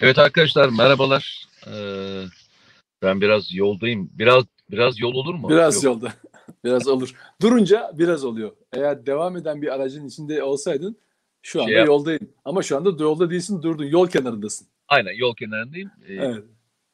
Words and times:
Evet 0.00 0.18
arkadaşlar 0.18 0.68
merhabalar. 0.68 1.46
Ee, 1.66 2.24
ben 3.02 3.20
biraz 3.20 3.54
yoldayım. 3.54 4.10
Biraz 4.12 4.44
biraz 4.70 5.00
yol 5.00 5.14
olur 5.14 5.34
mu? 5.34 5.48
Biraz 5.48 5.74
Yok. 5.74 5.84
yolda. 5.84 6.12
biraz 6.64 6.88
olur. 6.88 7.14
Durunca 7.42 7.90
biraz 7.94 8.24
oluyor. 8.24 8.52
Eğer 8.72 9.06
devam 9.06 9.36
eden 9.36 9.62
bir 9.62 9.74
aracın 9.74 10.06
içinde 10.08 10.42
olsaydın 10.42 10.96
şu 11.42 11.62
anda 11.62 11.72
Şey 11.72 11.84
yoldayım. 11.84 12.30
Ama 12.44 12.62
şu 12.62 12.76
anda 12.76 13.02
yolda 13.02 13.30
değilsin, 13.30 13.62
durdun. 13.62 13.84
Yol 13.84 14.08
kenarındasın. 14.08 14.66
Aynen 14.88 15.12
yol 15.12 15.34
kenarındayım. 15.36 15.90
Ee, 16.08 16.14
Evet. 16.14 16.44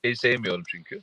Şeyi 0.04 0.16
sevmiyorum 0.16 0.62
çünkü. 0.68 1.02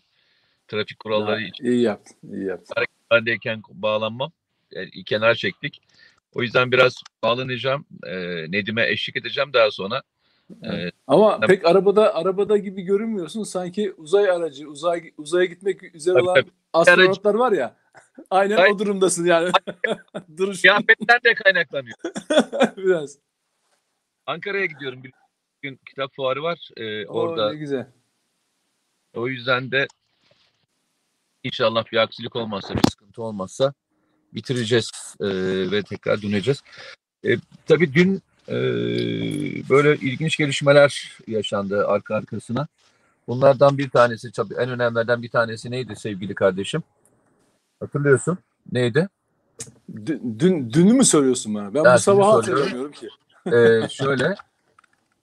Trafik 0.68 1.00
kuralları 1.00 1.42
Ya, 1.42 1.48
için 1.48 1.66
iyi 1.66 1.82
yaptın. 1.82 2.18
iyi 2.34 2.46
yaptın. 2.46 2.76
bendeyken 3.12 3.62
bağlanmam. 3.70 4.32
Yani 4.72 5.04
kenar 5.06 5.36
çektik. 5.36 5.82
O 6.34 6.42
yüzden 6.42 6.72
biraz 6.72 6.96
bağlanacağım. 7.24 7.86
Ee, 8.08 8.52
Nedim'e 8.52 8.88
eşlik 8.90 9.16
edeceğim 9.18 9.54
daha 9.54 9.72
sonra. 9.72 10.02
Ee, 10.64 10.92
Ama 11.08 11.36
Tabii. 11.40 11.48
pek 11.48 11.66
arabada 11.66 12.16
arabada 12.16 12.58
gibi 12.58 12.82
görünmüyorsun. 12.82 13.44
Sanki 13.44 13.94
uzay 13.98 14.30
aracı, 14.30 14.68
uzay 14.70 15.14
uzaya 15.18 15.46
gitmek 15.46 15.96
üzere 15.96 16.14
Tabii, 16.14 16.24
olan 16.24 16.36
tabii. 16.36 16.52
astronotlar 16.74 17.34
var 17.34 17.52
ya. 17.52 17.76
Aynen 18.30 18.58
Ay- 18.58 18.72
o 18.72 18.80
durumdasın 18.80 19.26
yani. 19.26 19.52
Duruş 20.38 20.62
kıyafetten 20.62 21.20
de 21.26 21.34
kaynaklanıyor. 21.34 21.96
biraz. 22.78 23.18
Ankara'ya 24.26 24.66
gidiyorum. 24.66 25.04
Bir 25.04 25.14
gün 25.62 25.80
kitap 25.90 26.16
fuarı 26.16 26.44
var. 26.44 26.70
Ee, 26.78 27.06
O 27.08 27.12
orada 27.20 27.52
ne 27.52 27.58
güzel. 27.58 27.88
O 29.16 29.28
yüzden 29.28 29.72
de 29.72 29.88
inşallah 31.44 31.92
bir 31.92 31.98
aksilik 31.98 32.36
olmazsa, 32.36 32.76
bir 32.76 32.92
sıkıntı 32.92 33.24
olmazsa 33.24 33.74
bitireceğiz 34.34 34.92
e, 35.22 35.28
ve 35.72 35.84
tekrar 35.84 36.22
döneceğiz. 36.22 36.64
E, 37.26 37.36
tabii 37.66 37.94
dün 37.94 38.22
e, 38.48 38.56
böyle 39.70 39.96
ilginç 39.96 40.38
gelişmeler 40.38 41.18
yaşandı 41.28 41.88
arka 41.88 42.16
arkasına. 42.16 42.68
Bunlardan 43.28 43.78
bir 43.78 43.90
tanesi, 43.90 44.32
tabii 44.32 44.54
en 44.54 44.70
önemlilerden 44.70 45.24
bir 45.24 45.30
tanesi 45.30 45.72
neydi 45.72 45.96
sevgili 45.96 46.36
kardeşim? 46.36 46.84
Hatırlıyorsun. 47.80 48.38
Neydi? 48.72 49.10
Dün, 50.06 50.36
dün 50.40 50.74
dünü 50.74 50.94
mü 50.94 51.06
söylüyorsun 51.06 51.56
bana? 51.56 51.74
Ben 51.74 51.84
Ben 51.84 51.96
bu 51.96 52.00
söylüyorum. 52.00 52.32
hatırlamıyorum 52.32 52.92
ki. 52.92 53.10
E, 53.46 53.90
şöyle, 53.90 54.36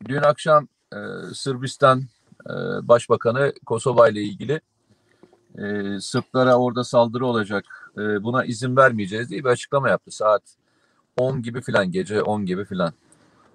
dün 0.09 0.23
akşam 0.23 0.69
e, 0.93 0.99
Sırbistan 1.35 2.03
e, 2.47 2.53
Başbakanı 2.89 3.53
Kosova 3.67 4.09
ile 4.09 4.23
ilgili 4.23 4.61
e, 5.59 6.01
Sırplara 6.01 6.57
orada 6.57 6.85
saldırı 6.85 7.27
olacak, 7.27 7.93
e, 7.99 8.23
buna 8.23 8.45
izin 8.45 8.77
vermeyeceğiz 8.77 9.31
diye 9.31 9.45
bir 9.45 9.49
açıklama 9.49 9.89
yaptı. 9.89 10.11
Saat 10.11 10.43
10 11.17 11.43
gibi 11.43 11.61
filan, 11.61 11.93
gece 11.93 12.23
10 12.23 12.47
gibi 12.47 12.65
filan. 12.65 12.93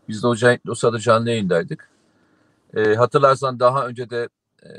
Biz 0.07 0.23
de 0.23 0.27
o, 0.27 0.35
o 0.71 0.75
sırada 0.75 0.99
canlı 0.99 1.29
yayındaydık. 1.29 1.89
E, 2.75 2.95
hatırlarsan 2.95 3.59
daha 3.59 3.87
önce 3.87 4.09
de 4.09 4.29
e, 4.63 4.69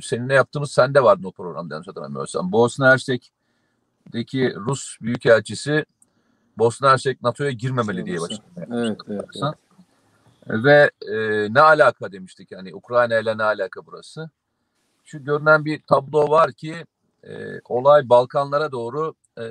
seninle 0.00 0.34
yaptığımız 0.34 0.72
sende 0.72 1.02
vardın 1.02 1.24
o 1.24 1.32
programda 1.32 1.74
yanlış 1.74 1.88
hatırlamıyorsam. 1.88 2.52
Bosna 2.52 2.90
Hersek'teki 2.90 4.54
Rus 4.54 4.96
Büyükelçisi 5.00 5.84
Bosna 6.58 6.90
Hersek 6.90 7.22
NATO'ya 7.22 7.50
girmemeli 7.50 8.06
diye 8.06 8.16
yaptı. 8.16 8.36
Evet, 8.56 8.98
evet, 9.08 9.24
evet. 9.42 9.54
Ve 10.48 10.90
e, 11.08 11.14
ne 11.54 11.60
alaka 11.60 12.12
demiştik 12.12 12.52
yani 12.52 12.74
Ukrayna 12.74 13.18
ile 13.18 13.38
ne 13.38 13.42
alaka 13.42 13.86
burası? 13.86 14.30
Şu 15.04 15.24
görünen 15.24 15.64
bir 15.64 15.82
tablo 15.82 16.30
var 16.30 16.52
ki 16.52 16.86
e, 17.24 17.60
olay 17.68 18.08
Balkanlara 18.08 18.72
doğru 18.72 19.14
e, 19.38 19.44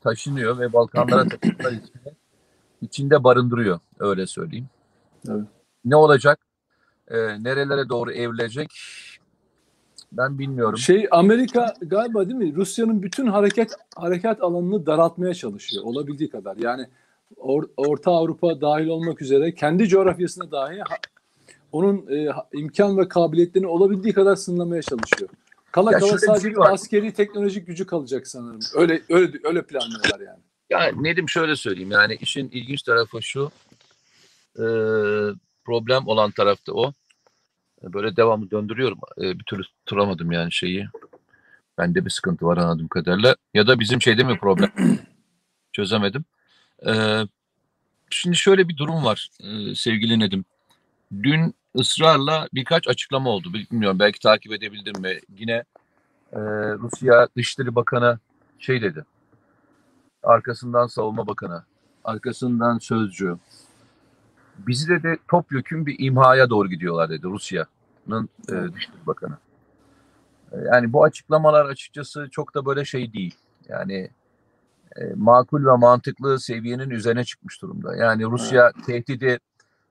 taşınıyor 0.00 0.58
ve 0.58 0.72
Balkanlara 0.72 1.28
taşınma 1.28 1.70
riskini 1.70 2.21
içinde 2.82 3.24
barındırıyor 3.24 3.80
öyle 3.98 4.26
söyleyeyim. 4.26 4.66
Evet. 5.28 5.44
Ne 5.84 5.96
olacak? 5.96 6.38
E, 7.08 7.16
nerelere 7.18 7.88
doğru 7.88 8.12
evrilecek? 8.12 8.70
Ben 10.12 10.38
bilmiyorum. 10.38 10.78
Şey 10.78 11.08
Amerika 11.10 11.74
galiba 11.82 12.24
değil 12.28 12.38
mi? 12.38 12.54
Rusya'nın 12.54 13.02
bütün 13.02 13.26
hareket 13.26 13.72
harekat 13.96 14.42
alanını 14.42 14.86
daraltmaya 14.86 15.34
çalışıyor 15.34 15.84
olabildiği 15.84 16.30
kadar. 16.30 16.56
Yani 16.56 16.86
Or- 17.36 17.68
Orta 17.76 18.10
Avrupa 18.10 18.60
dahil 18.60 18.86
olmak 18.88 19.22
üzere 19.22 19.54
kendi 19.54 19.88
coğrafyasına 19.88 20.50
dahi 20.50 20.78
ha- 20.80 20.96
onun 21.72 22.06
e, 22.10 22.28
imkan 22.52 22.98
ve 22.98 23.08
kabiliyetlerini 23.08 23.66
olabildiği 23.66 24.14
kadar 24.14 24.36
sınırlamaya 24.36 24.82
çalışıyor. 24.82 25.30
Kala 25.72 25.92
Ya 25.92 25.98
kala 25.98 26.18
sadece 26.18 26.48
şey 26.48 26.54
askeri 26.60 27.12
teknolojik 27.12 27.66
gücü 27.66 27.86
kalacak 27.86 28.26
sanırım. 28.26 28.60
Öyle 28.74 29.02
öyle 29.10 29.38
öyle 29.44 29.62
planlıyorlar 29.62 30.20
yani. 30.20 30.38
Ya 30.72 30.92
Nedim 30.96 31.28
şöyle 31.28 31.56
söyleyeyim 31.56 31.90
yani 31.90 32.14
işin 32.20 32.48
ilginç 32.48 32.82
tarafı 32.82 33.22
şu 33.22 33.50
e, 34.56 34.64
problem 35.64 36.06
olan 36.06 36.30
tarafta 36.30 36.72
o. 36.72 36.92
Böyle 37.82 38.16
devamlı 38.16 38.50
döndürüyorum. 38.50 38.98
E, 39.18 39.38
bir 39.38 39.44
türlü 39.44 39.62
tutturamadım 39.62 40.32
yani 40.32 40.52
şeyi. 40.52 40.88
Bende 41.78 42.04
bir 42.04 42.10
sıkıntı 42.10 42.46
var 42.46 42.56
anladığım 42.56 42.88
kadarıyla. 42.88 43.36
Ya 43.54 43.66
da 43.66 43.80
bizim 43.80 44.02
şeyde 44.02 44.24
mi 44.24 44.38
problem? 44.38 44.72
Çözemedim. 45.72 46.24
E, 46.86 46.92
şimdi 48.10 48.36
şöyle 48.36 48.68
bir 48.68 48.76
durum 48.76 49.04
var 49.04 49.28
e, 49.40 49.74
sevgili 49.74 50.18
Nedim. 50.18 50.44
Dün 51.22 51.54
ısrarla 51.78 52.48
birkaç 52.54 52.88
açıklama 52.88 53.30
oldu. 53.30 53.52
Bilmiyorum 53.54 53.98
belki 53.98 54.18
takip 54.18 54.52
edebildim 54.52 55.02
mi? 55.02 55.20
Yine 55.38 55.64
e, 56.32 56.40
Rusya 56.78 57.28
Dışişleri 57.36 57.74
Bakanı 57.74 58.18
şey 58.58 58.82
dedi. 58.82 59.04
Arkasından 60.22 60.86
Savunma 60.86 61.26
Bakanı, 61.26 61.64
arkasından 62.04 62.78
Sözcü. 62.78 63.36
Bizi 64.58 64.88
de 64.88 65.02
de 65.02 65.18
topyekun 65.28 65.86
bir 65.86 65.96
imhaya 65.98 66.50
doğru 66.50 66.68
gidiyorlar 66.68 67.10
dedi 67.10 67.26
Rusya'nın 67.26 68.28
e, 68.48 68.52
Dışişleri 68.52 69.06
Bakanı. 69.06 69.36
E, 70.52 70.56
yani 70.60 70.92
bu 70.92 71.04
açıklamalar 71.04 71.64
açıkçası 71.64 72.28
çok 72.30 72.54
da 72.54 72.66
böyle 72.66 72.84
şey 72.84 73.12
değil. 73.12 73.34
Yani 73.68 74.10
e, 74.96 75.04
makul 75.16 75.66
ve 75.66 75.76
mantıklı 75.76 76.40
seviyenin 76.40 76.90
üzerine 76.90 77.24
çıkmış 77.24 77.62
durumda. 77.62 77.96
Yani 77.96 78.24
Rusya 78.24 78.72
tehdidi 78.86 79.38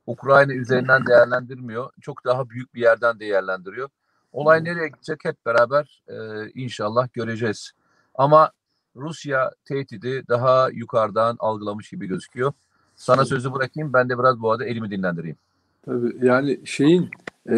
Ukrayna 0.07 0.53
üzerinden 0.53 1.05
değerlendirmiyor. 1.05 1.89
Çok 2.01 2.25
daha 2.25 2.49
büyük 2.49 2.75
bir 2.75 2.81
yerden 2.81 3.19
değerlendiriyor. 3.19 3.89
Olay 4.31 4.63
nereye 4.63 4.87
gidecek 4.87 5.25
hep 5.25 5.45
beraber 5.45 6.03
e, 6.07 6.15
inşallah 6.55 7.13
göreceğiz. 7.13 7.71
Ama 8.15 8.51
Rusya 8.95 9.51
tehdidi 9.65 10.23
daha 10.27 10.69
yukarıdan 10.69 11.35
algılamış 11.39 11.89
gibi 11.89 12.07
gözüküyor. 12.07 12.53
Sana 12.95 13.25
sözü 13.25 13.53
bırakayım 13.53 13.93
ben 13.93 14.09
de 14.09 14.19
biraz 14.19 14.41
bu 14.41 14.51
arada 14.51 14.65
elimi 14.65 14.91
dinlendireyim. 14.91 15.37
Tabii 15.85 16.25
yani 16.25 16.59
şeyin 16.65 17.09
e, 17.49 17.53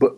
ba- 0.00 0.16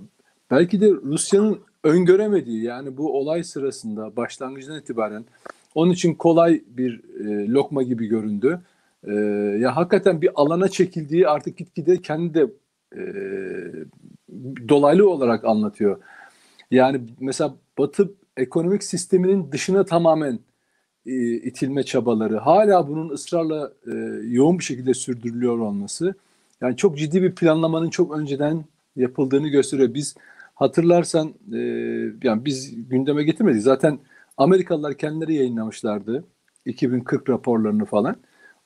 belki 0.51 0.81
de 0.81 0.91
Rusya'nın 0.91 1.61
öngöremediği 1.85 2.63
yani 2.63 2.97
bu 2.97 3.19
olay 3.19 3.45
sırasında 3.45 4.17
başlangıcından 4.17 4.81
itibaren 4.81 5.25
onun 5.75 5.93
için 5.93 6.15
kolay 6.15 6.63
bir 6.67 7.01
e, 7.21 7.49
lokma 7.49 7.83
gibi 7.83 8.07
göründü. 8.07 8.61
E, 9.05 9.13
ya 9.61 9.77
hakikaten 9.77 10.23
bir 10.23 10.31
alana 10.35 10.69
çekildiği 10.69 11.29
artık 11.29 11.57
gitgide 11.57 12.03
kendi 12.03 12.35
de 12.35 12.47
e, 12.97 13.03
dolaylı 14.69 15.11
olarak 15.11 15.45
anlatıyor. 15.45 15.99
Yani 16.71 17.01
mesela 17.21 17.55
Batı 17.79 18.15
ekonomik 18.41 18.85
sisteminin 18.85 19.53
dışına 19.53 19.85
tamamen 19.85 20.39
e, 21.07 21.33
itilme 21.35 21.83
çabaları, 21.83 22.39
hala 22.39 22.89
bunun 22.89 23.09
ısrarla 23.09 23.73
e, 23.87 23.93
yoğun 24.27 24.59
bir 24.59 24.65
şekilde 24.65 24.95
sürdürülüyor 24.95 25.59
olması, 25.59 26.15
yani 26.61 26.77
çok 26.77 26.99
ciddi 26.99 27.23
bir 27.23 27.35
planlamanın 27.35 27.91
çok 27.91 28.19
önceden 28.19 28.65
yapıldığını 28.97 29.49
gösteriyor. 29.49 29.95
Biz 29.95 30.15
hatırlarsan, 30.55 31.35
e, 31.53 31.59
yani 32.23 32.45
biz 32.45 32.89
gündeme 32.89 33.25
getirmedik. 33.25 33.63
Zaten 33.63 33.99
Amerikalılar 34.37 34.95
kendileri 34.95 35.35
yayınlamışlardı 35.35 36.25
2040 36.67 37.29
raporlarını 37.29 37.85
falan. 37.85 38.17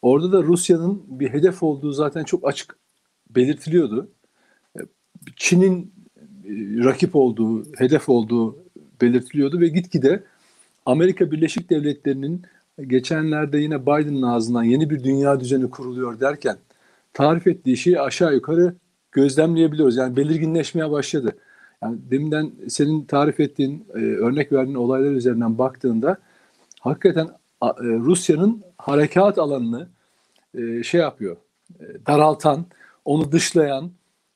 Orada 0.02 0.32
da 0.32 0.42
Rusya'nın 0.42 1.02
bir 1.06 1.32
hedef 1.32 1.62
olduğu 1.62 1.92
zaten 1.92 2.24
çok 2.24 2.48
açık 2.48 2.76
belirtiliyordu. 3.30 4.10
E, 4.78 4.80
Çin'in 5.36 5.92
e, 6.18 6.24
rakip 6.84 7.16
olduğu, 7.16 7.64
hedef 7.78 8.08
olduğu 8.08 8.63
belirtiliyordu 9.00 9.60
ve 9.60 9.68
gitgide 9.68 10.22
Amerika 10.86 11.30
Birleşik 11.30 11.70
Devletleri'nin 11.70 12.42
geçenlerde 12.86 13.58
yine 13.58 13.82
Biden'ın 13.82 14.22
ağzından 14.22 14.62
yeni 14.62 14.90
bir 14.90 15.04
dünya 15.04 15.40
düzeni 15.40 15.70
kuruluyor 15.70 16.20
derken 16.20 16.56
tarif 17.12 17.46
ettiği 17.46 17.76
şeyi 17.76 18.00
aşağı 18.00 18.34
yukarı 18.34 18.74
gözlemleyebiliyoruz. 19.12 19.96
Yani 19.96 20.16
belirginleşmeye 20.16 20.90
başladı. 20.90 21.36
Yani 21.82 21.98
deminden 22.10 22.52
senin 22.68 23.04
tarif 23.04 23.40
ettiğin, 23.40 23.86
e, 23.94 23.98
örnek 23.98 24.52
verdiğin 24.52 24.76
olaylar 24.76 25.10
üzerinden 25.10 25.58
baktığında 25.58 26.16
hakikaten 26.80 27.24
e, 27.62 27.68
Rusya'nın 27.82 28.62
harekat 28.78 29.38
alanını 29.38 29.88
e, 30.54 30.82
şey 30.82 31.00
yapıyor, 31.00 31.36
daraltan, 32.06 32.66
onu 33.04 33.32
dışlayan 33.32 33.90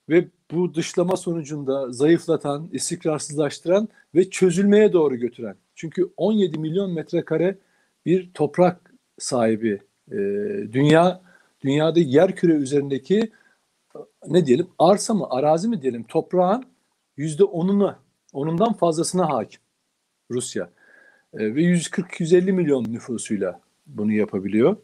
ve 0.08 0.28
bu 0.50 0.75
dışlama 0.75 1.16
sonucunda 1.16 1.93
zayıflatan, 1.93 2.69
istikrarsızlaştıran 2.72 3.88
ve 4.14 4.31
çözülmeye 4.31 4.93
doğru 4.93 5.16
götüren. 5.16 5.56
Çünkü 5.75 6.10
17 6.16 6.58
milyon 6.58 6.93
metrekare 6.94 7.58
bir 8.06 8.31
toprak 8.34 8.94
sahibi 9.19 9.81
e, 10.10 10.16
dünya 10.72 11.22
dünyada 11.60 12.00
yer 12.00 12.37
küre 12.37 12.52
üzerindeki 12.52 13.31
ne 14.28 14.46
diyelim 14.46 14.66
arsa 14.78 15.14
mı 15.14 15.26
arazi 15.31 15.69
mi 15.69 15.82
diyelim 15.82 16.02
toprağın 16.02 16.64
yüzde 17.16 17.44
onuna 17.44 17.99
onundan 18.32 18.72
fazlasına 18.72 19.28
hakim 19.28 19.61
Rusya 20.31 20.70
E, 21.34 21.54
ve 21.54 21.62
140-150 21.62 22.52
milyon 22.52 22.84
nüfusuyla 22.84 23.61
bunu 23.87 24.12
yapabiliyor. 24.12 24.76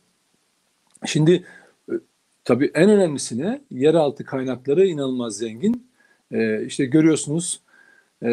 Şimdi 1.06 1.32
e, 1.34 1.44
tabii 2.44 2.70
en 2.74 2.90
önemlisine 2.90 3.60
yeraltı 3.70 4.24
kaynakları 4.24 4.86
inanılmaz 4.86 5.36
zengin. 5.36 5.86
E, 6.32 6.64
işte 6.66 6.84
görüyorsunuz 6.84 7.60
e, 8.22 8.30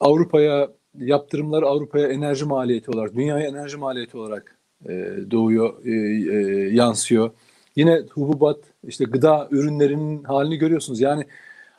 Avrupa'ya 0.00 0.70
yaptırımlar 0.98 1.62
Avrupa'ya 1.62 2.08
enerji 2.08 2.44
maliyeti 2.44 2.90
olarak, 2.90 3.16
dünyaya 3.16 3.46
enerji 3.46 3.76
maliyeti 3.76 4.16
olarak 4.16 4.56
e, 4.88 4.92
doğuyor, 5.30 5.84
e, 5.84 5.90
e, 5.90 6.74
yansıyor. 6.74 7.30
Yine 7.76 8.02
hububat, 8.10 8.58
işte 8.84 9.04
gıda 9.04 9.48
ürünlerinin 9.50 10.24
halini 10.24 10.56
görüyorsunuz. 10.56 11.00
Yani 11.00 11.24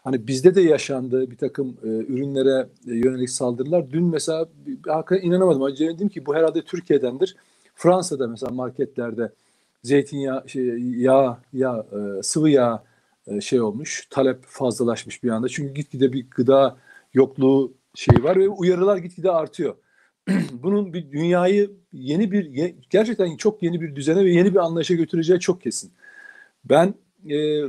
hani 0.04 0.28
bizde 0.28 0.56
de 0.56 0.62
yaşandı 0.62 1.32
bir 1.32 1.38
takım 1.38 1.78
e, 1.84 1.88
ürünlere 1.88 2.68
yönelik 2.86 3.30
saldırılar. 3.30 3.92
Dün 3.92 4.04
mesela 4.04 4.46
hakikaten 4.88 5.28
inanamadım. 5.28 5.64
Acaba 5.64 5.94
dedim 5.94 6.10
ki 6.10 6.26
bu 6.26 6.36
herhalde 6.36 6.62
Türkiye'dendir. 6.62 7.36
Fransa'da 7.76 8.28
mesela 8.28 8.52
marketlerde 8.52 9.32
zeytinyağı, 9.86 10.50
şey, 10.50 10.66
yağ, 10.80 11.42
yağ, 11.54 11.86
e, 11.92 12.24
sıvı 12.24 12.50
yağ 12.50 12.84
e, 13.28 13.42
şey 13.42 13.62
olmuş. 13.62 14.08
Talep 14.10 14.44
fazlalaşmış 14.44 15.24
bir 15.24 15.30
anda. 15.30 15.50
Çünkü 15.50 15.74
gitgide 15.74 16.14
bir 16.14 16.30
gıda 16.30 16.78
yokluğu 17.14 17.74
şeyi 17.96 18.24
var 18.24 18.36
ve 18.36 18.50
uyarılar 18.50 18.98
gitgide 18.98 19.32
artıyor. 19.32 19.76
Bunun 20.52 20.94
bir 20.94 21.12
dünyayı 21.12 21.72
yeni 21.94 22.32
bir 22.32 22.46
gerçekten 22.90 23.38
çok 23.38 23.64
yeni 23.64 23.82
bir 23.82 23.96
düzene 23.96 24.26
ve 24.26 24.32
yeni 24.32 24.52
bir 24.52 24.60
anlayışa 24.60 24.94
götüreceği 24.94 25.40
çok 25.40 25.62
kesin. 25.62 25.92
Ben 26.66 26.94
e, 27.30 27.62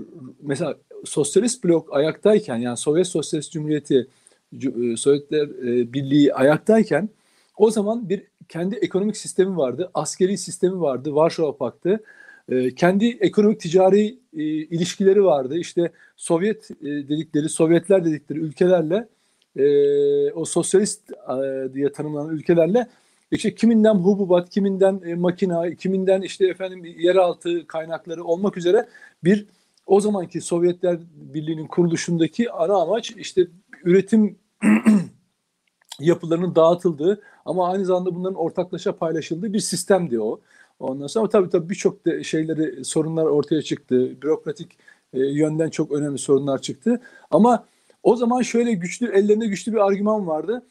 mesela 0.43 0.77
sosyalist 1.05 1.65
blok 1.65 1.97
ayaktayken 1.97 2.57
yani 2.57 2.77
Sovyet 2.77 3.07
Sosyalist 3.07 3.53
Cumhuriyeti 3.53 4.09
Cu- 4.55 4.93
e, 4.93 4.97
Sovyetler 4.97 5.49
e, 5.49 5.93
Birliği 5.93 6.35
ayaktayken 6.35 7.09
o 7.57 7.71
zaman 7.71 8.09
bir 8.09 8.23
kendi 8.48 8.75
ekonomik 8.75 9.16
sistemi 9.16 9.56
vardı, 9.56 9.90
askeri 9.94 10.38
sistemi 10.38 10.81
vardı, 10.81 11.14
Varşova 11.14 11.56
Paktı. 11.56 12.04
E, 12.48 12.75
kendi 12.75 13.06
ekonomik 13.06 13.60
ticari 13.60 14.19
e, 14.37 14.43
ilişkileri 14.43 15.25
vardı. 15.25 15.58
İşte 15.58 15.93
Sovyet 16.16 16.70
e, 16.70 16.84
dedikleri, 16.84 17.48
Sovyetler 17.48 18.04
dedikleri 18.04 18.38
ülkelerle 18.38 19.08
e, 19.56 20.32
o 20.32 20.44
sosyalist 20.44 21.10
e, 21.10 21.75
diye 21.75 21.93
tanımlanan 21.93 22.34
ülkelerle 22.34 22.87
işte 23.31 23.54
kiminden 23.54 23.94
hububat, 23.94 24.50
kiminden 24.50 25.02
e, 25.06 25.14
makina, 25.14 25.75
kiminden 25.75 26.22
işte 26.22 26.46
efendim 26.46 26.84
yeraltı 26.84 27.66
kaynakları 27.66 28.25
olmak 28.25 28.56
üzere 28.56 28.88
bir 29.25 29.46
o 29.87 30.00
zamanki 30.00 30.40
Sovyetler 30.40 30.98
Birliği'nin 31.14 31.66
kuruluşundaki 31.66 32.50
ana 32.50 32.75
amaç 32.75 33.10
işte 33.10 33.46
üretim 33.84 34.38
yapılarının 36.00 36.54
dağıtıldığı 36.54 37.22
ama 37.46 37.69
aynı 37.69 37.84
zamanda 37.84 38.14
bunların 38.14 38.34
ortaklaşa 38.34 38.96
paylaşıldığı 38.96 39.52
bir 39.52 39.60
sistemdi 39.60 40.20
o. 40.20 40.40
Ondan 40.81 41.06
sonra 41.06 41.28
tabii 41.28 41.50
tabii 41.50 41.69
birçok 41.69 41.98
şeyleri 42.22 42.84
sorunlar 42.84 43.25
ortaya 43.25 43.62
çıktı. 43.62 44.22
Bürokratik 44.22 44.78
e, 45.12 45.19
yönden 45.19 45.70
çok 45.70 45.93
önemli 45.93 46.19
sorunlar 46.19 46.62
çıktı. 46.62 47.00
Ama 47.31 47.64
o 48.02 48.16
zaman 48.16 48.43
şöyle 48.43 48.72
güçlü 48.72 49.12
ellerinde 49.12 49.46
güçlü 49.46 49.72
bir 49.72 49.87
argüman 49.87 50.26
vardı. 50.26 50.62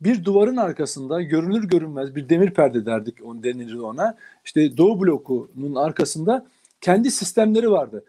Bir 0.00 0.24
duvarın 0.24 0.56
arkasında 0.56 1.22
görünür 1.22 1.68
görünmez 1.68 2.14
bir 2.14 2.28
demir 2.28 2.50
perde 2.50 2.86
derdik 2.86 3.14
onu 3.24 3.42
denilirdi 3.42 3.80
ona. 3.80 4.16
İşte 4.44 4.76
Doğu 4.76 5.00
blokunun 5.00 5.74
arkasında 5.74 6.46
kendi 6.80 7.10
sistemleri 7.10 7.70
vardı. 7.70 8.04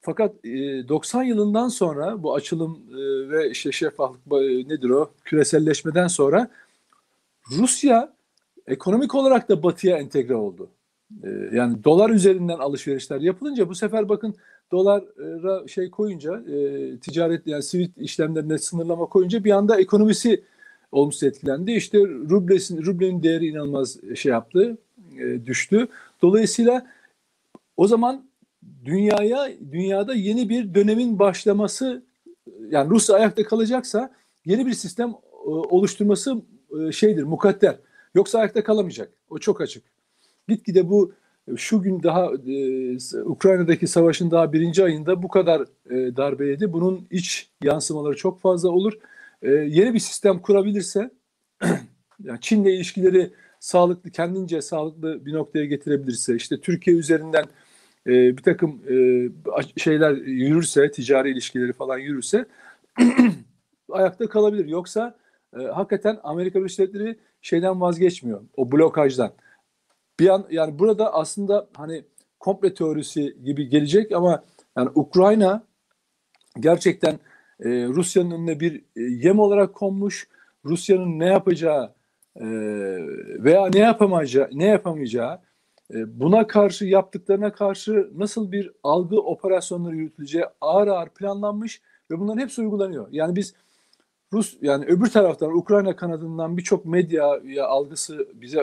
Fakat 0.00 0.44
e, 0.44 0.88
90 0.88 1.22
yılından 1.22 1.68
sonra 1.68 2.22
bu 2.22 2.34
açılım 2.34 2.78
e, 2.90 3.30
ve 3.30 3.50
işte 3.50 3.72
şeffaflık 3.72 4.20
e, 4.32 4.68
nedir 4.68 4.90
o 4.90 5.10
küreselleşmeden 5.24 6.06
sonra 6.06 6.50
Rusya 7.50 8.14
ekonomik 8.66 9.14
olarak 9.14 9.48
da 9.48 9.62
batıya 9.62 9.98
entegre 9.98 10.34
oldu. 10.34 10.70
E, 11.22 11.28
yani 11.52 11.84
dolar 11.84 12.10
üzerinden 12.10 12.58
alışverişler 12.58 13.20
yapılınca 13.20 13.68
bu 13.68 13.74
sefer 13.74 14.08
bakın 14.08 14.34
dolara 14.72 15.68
şey 15.68 15.90
koyunca 15.90 16.40
e, 16.40 16.98
ticaret 16.98 17.46
yani 17.46 17.62
sivil 17.62 17.88
işlemlerine 17.96 18.58
sınırlama 18.58 19.06
koyunca 19.06 19.44
bir 19.44 19.50
anda 19.50 19.80
ekonomisi 19.80 20.44
olumsuz 20.92 21.22
etkilendi. 21.22 21.72
İşte 21.72 21.98
rublesin, 21.98 22.84
rublenin 22.84 23.22
değeri 23.22 23.46
inanılmaz 23.46 23.98
şey 24.14 24.32
yaptı, 24.32 24.78
e, 25.18 25.46
düştü. 25.46 25.88
Dolayısıyla 26.22 26.86
o 27.76 27.86
zaman 27.86 28.24
dünyaya 28.84 29.48
dünyada 29.72 30.14
yeni 30.14 30.48
bir 30.48 30.74
dönemin 30.74 31.18
başlaması 31.18 32.02
yani 32.70 32.90
Rusya 32.90 33.16
ayakta 33.16 33.44
kalacaksa 33.44 34.10
yeni 34.44 34.66
bir 34.66 34.72
sistem 34.72 35.10
e, 35.10 35.48
oluşturması 35.48 36.42
şeydir 36.92 37.22
mukadder. 37.22 37.76
Yoksa 38.14 38.38
ayakta 38.38 38.64
kalamayacak. 38.64 39.10
O 39.30 39.38
çok 39.38 39.60
açık. 39.60 39.84
Gitgide 40.48 40.88
bu 40.88 41.12
şu 41.56 41.82
gün 41.82 42.02
daha 42.02 42.30
e, 42.46 43.22
Ukrayna'daki 43.24 43.86
savaşın 43.86 44.30
daha 44.30 44.52
birinci 44.52 44.84
ayında 44.84 45.22
bu 45.22 45.28
kadar 45.28 45.60
e, 45.90 46.16
darbe 46.16 46.46
yedi. 46.46 46.72
Bunun 46.72 47.06
iç 47.10 47.50
yansımaları 47.62 48.16
çok 48.16 48.40
fazla 48.40 48.68
olur. 48.68 48.92
E, 49.42 49.50
yeni 49.50 49.94
bir 49.94 49.98
sistem 49.98 50.38
kurabilirse 50.38 51.10
yani 52.24 52.40
Çin'le 52.40 52.66
ilişkileri 52.66 53.30
sağlıklı, 53.60 54.10
kendince 54.10 54.62
sağlıklı 54.62 55.26
bir 55.26 55.32
noktaya 55.32 55.64
getirebilirse, 55.64 56.36
işte 56.36 56.60
Türkiye 56.60 56.96
üzerinden 56.96 57.44
e, 58.06 58.36
bir 58.36 58.42
takım 58.42 58.80
e, 58.90 59.28
şeyler 59.76 60.12
yürürse, 60.12 60.90
ticari 60.90 61.30
ilişkileri 61.30 61.72
falan 61.72 61.98
yürürse 61.98 62.46
ayakta 63.90 64.28
kalabilir. 64.28 64.66
Yoksa 64.66 65.16
e, 65.60 65.62
hakikaten 65.62 66.20
Amerika 66.22 66.58
Birleşik 66.58 66.78
Devletleri 66.78 67.18
şeyden 67.42 67.80
vazgeçmiyor, 67.80 68.42
o 68.56 68.72
blokajdan. 68.72 69.32
Bir 70.20 70.28
an 70.28 70.46
yani 70.50 70.78
burada 70.78 71.14
aslında 71.14 71.68
hani 71.76 72.04
komple 72.40 72.74
teorisi 72.74 73.36
gibi 73.44 73.68
gelecek 73.68 74.12
ama 74.12 74.44
yani 74.76 74.90
Ukrayna 74.94 75.64
gerçekten 76.60 77.18
e, 77.60 77.68
Rusya'nın 77.86 78.30
önüne 78.30 78.60
bir 78.60 78.84
e, 78.96 79.02
yem 79.02 79.38
olarak 79.38 79.74
konmuş. 79.74 80.28
Rusya'nın 80.64 81.18
ne 81.18 81.26
yapacağı 81.26 81.92
e, 82.36 82.44
veya 83.44 83.66
ne 83.74 83.78
yapamayacağı, 83.78 84.48
ne 84.52 84.64
yapamayacağı 84.64 85.40
e, 85.94 86.20
buna 86.20 86.46
karşı 86.46 86.84
yaptıklarına 86.84 87.52
karşı 87.52 88.10
nasıl 88.14 88.52
bir 88.52 88.72
algı 88.82 89.20
operasyonları 89.20 89.96
yürütüleceği 89.96 90.44
ağır 90.60 90.88
ağır 90.88 91.08
planlanmış 91.08 91.82
ve 92.10 92.18
bunların 92.18 92.40
hepsi 92.40 92.60
uygulanıyor. 92.60 93.08
Yani 93.10 93.36
biz 93.36 93.54
Rus 94.34 94.56
yani 94.62 94.84
öbür 94.84 95.06
taraftan 95.06 95.56
Ukrayna 95.56 95.96
kanadından 95.96 96.56
birçok 96.56 96.84
medya 96.84 97.40
ya 97.44 97.66
algısı 97.66 98.28
bize 98.34 98.60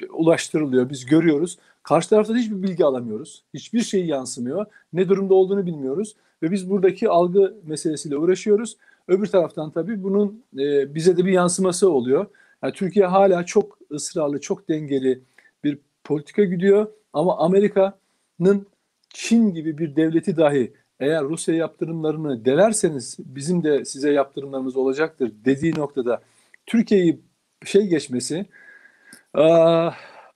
e, 0.00 0.06
ulaştırılıyor. 0.06 0.90
Biz 0.90 1.06
görüyoruz. 1.06 1.58
Karşı 1.82 2.08
taraftan 2.08 2.36
hiçbir 2.36 2.62
bilgi 2.62 2.84
alamıyoruz. 2.84 3.44
Hiçbir 3.54 3.80
şey 3.80 4.06
yansımıyor. 4.06 4.66
Ne 4.92 5.08
durumda 5.08 5.34
olduğunu 5.34 5.66
bilmiyoruz 5.66 6.16
ve 6.42 6.50
biz 6.50 6.70
buradaki 6.70 7.08
algı 7.08 7.54
meselesiyle 7.66 8.16
uğraşıyoruz. 8.16 8.76
Öbür 9.08 9.26
taraftan 9.26 9.70
tabii 9.70 10.02
bunun 10.02 10.42
e, 10.58 10.94
bize 10.94 11.16
de 11.16 11.24
bir 11.24 11.32
yansıması 11.32 11.90
oluyor. 11.90 12.26
Yani 12.62 12.72
Türkiye 12.72 13.06
hala 13.06 13.46
çok 13.46 13.78
ısrarlı, 13.92 14.40
çok 14.40 14.68
dengeli 14.68 15.20
bir 15.64 15.78
politika 16.04 16.44
gidiyor 16.44 16.86
ama 17.12 17.38
Amerika'nın 17.38 18.66
Çin 19.08 19.54
gibi 19.54 19.78
bir 19.78 19.96
devleti 19.96 20.36
dahi 20.36 20.72
eğer 21.00 21.24
Rusya 21.24 21.54
yaptırımlarını 21.54 22.44
delerseniz 22.44 23.16
bizim 23.18 23.64
de 23.64 23.84
size 23.84 24.12
yaptırımlarımız 24.12 24.76
olacaktır 24.76 25.32
dediği 25.44 25.74
noktada 25.74 26.20
Türkiye'yi 26.66 27.20
şey 27.64 27.86
geçmesi 27.86 28.46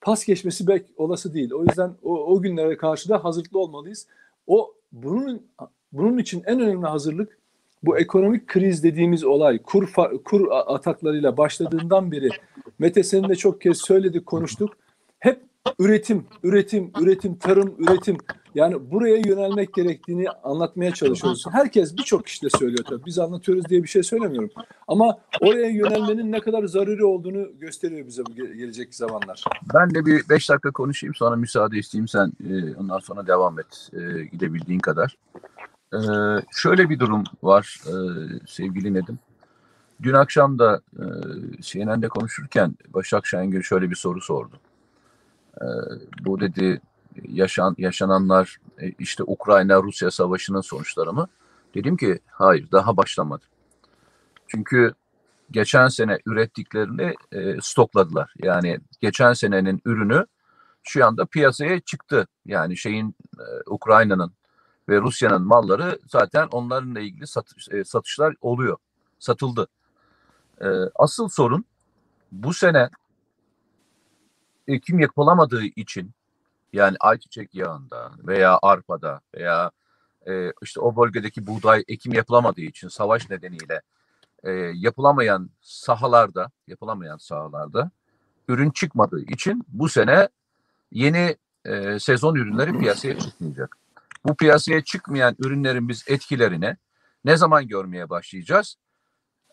pas 0.00 0.24
geçmesi 0.24 0.66
pek 0.66 0.86
olası 0.96 1.34
değil. 1.34 1.52
O 1.52 1.64
yüzden 1.64 1.90
o, 2.02 2.26
o 2.26 2.42
günlere 2.42 2.76
karşı 2.76 3.08
da 3.08 3.24
hazırlıklı 3.24 3.58
olmalıyız. 3.58 4.06
O 4.46 4.74
bunun 4.92 5.42
bunun 5.92 6.18
için 6.18 6.42
en 6.46 6.60
önemli 6.60 6.86
hazırlık 6.86 7.38
bu 7.82 7.98
ekonomik 7.98 8.46
kriz 8.46 8.84
dediğimiz 8.84 9.24
olay 9.24 9.58
kur 9.58 9.92
kur 10.24 10.48
ataklarıyla 10.50 11.36
başladığından 11.36 12.12
beri 12.12 12.30
Mete 12.80 13.02
senin 13.02 13.28
de 13.28 13.36
çok 13.36 13.60
kez 13.60 13.78
söyledik 13.78 14.26
konuştuk. 14.26 14.76
Hep 15.18 15.40
üretim, 15.78 16.26
üretim, 16.42 16.92
üretim, 17.00 17.34
tarım, 17.38 17.74
üretim. 17.78 18.16
Yani 18.54 18.90
buraya 18.90 19.16
yönelmek 19.16 19.74
gerektiğini 19.74 20.30
anlatmaya 20.30 20.94
çalışıyoruz. 20.94 21.44
Herkes 21.52 21.96
birçok 21.96 22.26
kişi 22.26 22.42
de 22.42 22.50
söylüyor 22.58 22.84
tabii. 22.84 23.04
Biz 23.06 23.18
anlatıyoruz 23.18 23.64
diye 23.64 23.82
bir 23.82 23.88
şey 23.88 24.02
söylemiyorum. 24.02 24.50
Ama 24.88 25.18
oraya 25.40 25.68
yönelmenin 25.68 26.32
ne 26.32 26.40
kadar 26.40 26.64
zaruri 26.64 27.04
olduğunu 27.04 27.58
gösteriyor 27.58 28.06
bize 28.06 28.26
bu 28.26 28.30
ge- 28.30 28.56
gelecek 28.56 28.94
zamanlar. 28.94 29.44
Ben 29.74 29.94
de 29.94 30.06
bir 30.06 30.28
beş 30.28 30.50
dakika 30.50 30.70
konuşayım 30.70 31.14
sonra 31.14 31.36
müsaade 31.36 31.78
isteyeyim 31.78 32.08
sen 32.08 32.32
e, 32.50 32.74
ondan 32.74 32.98
sonra 32.98 33.26
devam 33.26 33.58
et 33.58 33.90
e, 33.92 34.24
gidebildiğin 34.24 34.80
kadar. 34.80 35.16
E, 35.94 35.98
şöyle 36.52 36.90
bir 36.90 36.98
durum 36.98 37.24
var 37.42 37.80
e, 37.86 37.92
sevgili 38.46 38.94
Nedim. 38.94 39.18
Dün 40.02 40.14
akşam 40.14 40.58
da 40.58 40.80
e, 40.98 41.04
CNN'de 41.60 42.08
konuşurken 42.08 42.74
Başak 42.88 43.26
Şengül 43.26 43.62
şöyle 43.62 43.90
bir 43.90 43.96
soru 43.96 44.20
sordu. 44.20 44.56
E, 45.60 45.66
bu 46.24 46.40
dedi 46.40 46.80
yaşan 47.28 47.74
yaşananlar 47.78 48.58
e, 48.78 48.90
işte 48.98 49.22
Ukrayna-Rusya 49.22 50.10
savaşının 50.10 50.60
sonuçları 50.60 51.12
mı? 51.12 51.28
Dedim 51.74 51.96
ki 51.96 52.20
hayır 52.26 52.70
daha 52.72 52.96
başlamadı. 52.96 53.44
Çünkü 54.46 54.94
geçen 55.50 55.88
sene 55.88 56.18
ürettiklerini 56.26 57.14
e, 57.32 57.56
stokladılar. 57.62 58.34
Yani 58.42 58.80
geçen 59.00 59.32
senenin 59.32 59.82
ürünü 59.84 60.26
şu 60.82 61.06
anda 61.06 61.26
piyasaya 61.26 61.80
çıktı. 61.80 62.26
Yani 62.46 62.76
şeyin 62.76 63.14
e, 63.38 63.44
Ukrayna'nın 63.66 64.32
ve 64.88 65.00
Rusya'nın 65.00 65.42
malları 65.42 65.98
zaten 66.06 66.48
onlarla 66.50 67.00
ilgili 67.00 67.26
satış, 67.26 67.68
e, 67.68 67.84
satışlar 67.84 68.34
oluyor. 68.40 68.76
Satıldı. 69.18 69.68
E, 70.60 70.66
asıl 70.94 71.28
sorun 71.28 71.64
bu 72.32 72.54
sene 72.54 72.90
ekim 74.68 74.98
yapılamadığı 74.98 75.64
için 75.64 76.10
yani 76.72 76.96
ayçiçek 77.00 77.54
yağında 77.54 78.12
veya 78.18 78.58
arpada 78.62 79.20
veya 79.34 79.70
e, 80.28 80.52
işte 80.62 80.80
o 80.80 80.96
bölgedeki 80.96 81.46
buğday 81.46 81.84
ekim 81.88 82.12
yapılamadığı 82.12 82.60
için 82.60 82.88
savaş 82.88 83.30
nedeniyle 83.30 83.82
e, 84.44 84.50
yapılamayan 84.74 85.50
sahalarda 85.60 86.50
yapılamayan 86.66 87.16
sahalarda 87.16 87.90
ürün 88.48 88.70
çıkmadığı 88.70 89.22
için 89.22 89.64
bu 89.68 89.88
sene 89.88 90.28
yeni 90.92 91.36
e, 91.64 91.98
sezon 91.98 92.34
ürünleri 92.34 92.78
piyasaya 92.78 93.18
çıkmayacak. 93.18 93.76
Bu 94.26 94.36
piyasaya 94.36 94.84
çıkmayan 94.84 95.36
ürünlerin 95.38 95.88
biz 95.88 96.04
etkilerini 96.08 96.76
ne 97.24 97.36
zaman 97.36 97.68
görmeye 97.68 98.10
başlayacağız? 98.10 98.76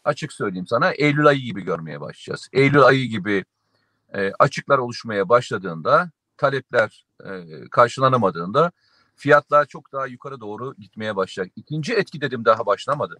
Açık 0.03 0.33
söyleyeyim 0.33 0.67
sana 0.67 0.91
Eylül 0.91 1.25
ayı 1.25 1.39
gibi 1.39 1.61
görmeye 1.61 2.01
başlayacağız. 2.01 2.49
Eylül 2.53 2.81
ayı 2.81 3.05
gibi 3.05 3.45
e, 4.13 4.31
açıklar 4.39 4.77
oluşmaya 4.77 5.29
başladığında 5.29 6.11
talepler 6.37 7.05
e, 7.25 7.29
karşılanamadığında 7.71 8.71
fiyatlar 9.15 9.65
çok 9.65 9.93
daha 9.93 10.07
yukarı 10.07 10.41
doğru 10.41 10.75
gitmeye 10.75 11.15
başlayacak. 11.15 11.53
İkinci 11.55 11.93
etki 11.93 12.21
dedim 12.21 12.45
daha 12.45 12.65
başlamadı. 12.65 13.17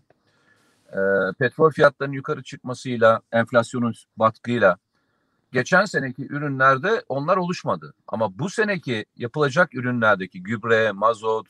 E, 0.89 0.99
petrol 1.39 1.71
fiyatlarının 1.71 2.15
yukarı 2.15 2.43
çıkmasıyla, 2.43 3.21
enflasyonun 3.31 3.93
batkıyla 4.17 4.77
geçen 5.51 5.85
seneki 5.85 6.27
ürünlerde 6.27 7.03
onlar 7.09 7.37
oluşmadı. 7.37 7.93
Ama 8.07 8.39
bu 8.39 8.49
seneki 8.49 9.05
yapılacak 9.17 9.75
ürünlerdeki 9.75 10.43
gübre, 10.43 10.91
mazot, 10.91 11.47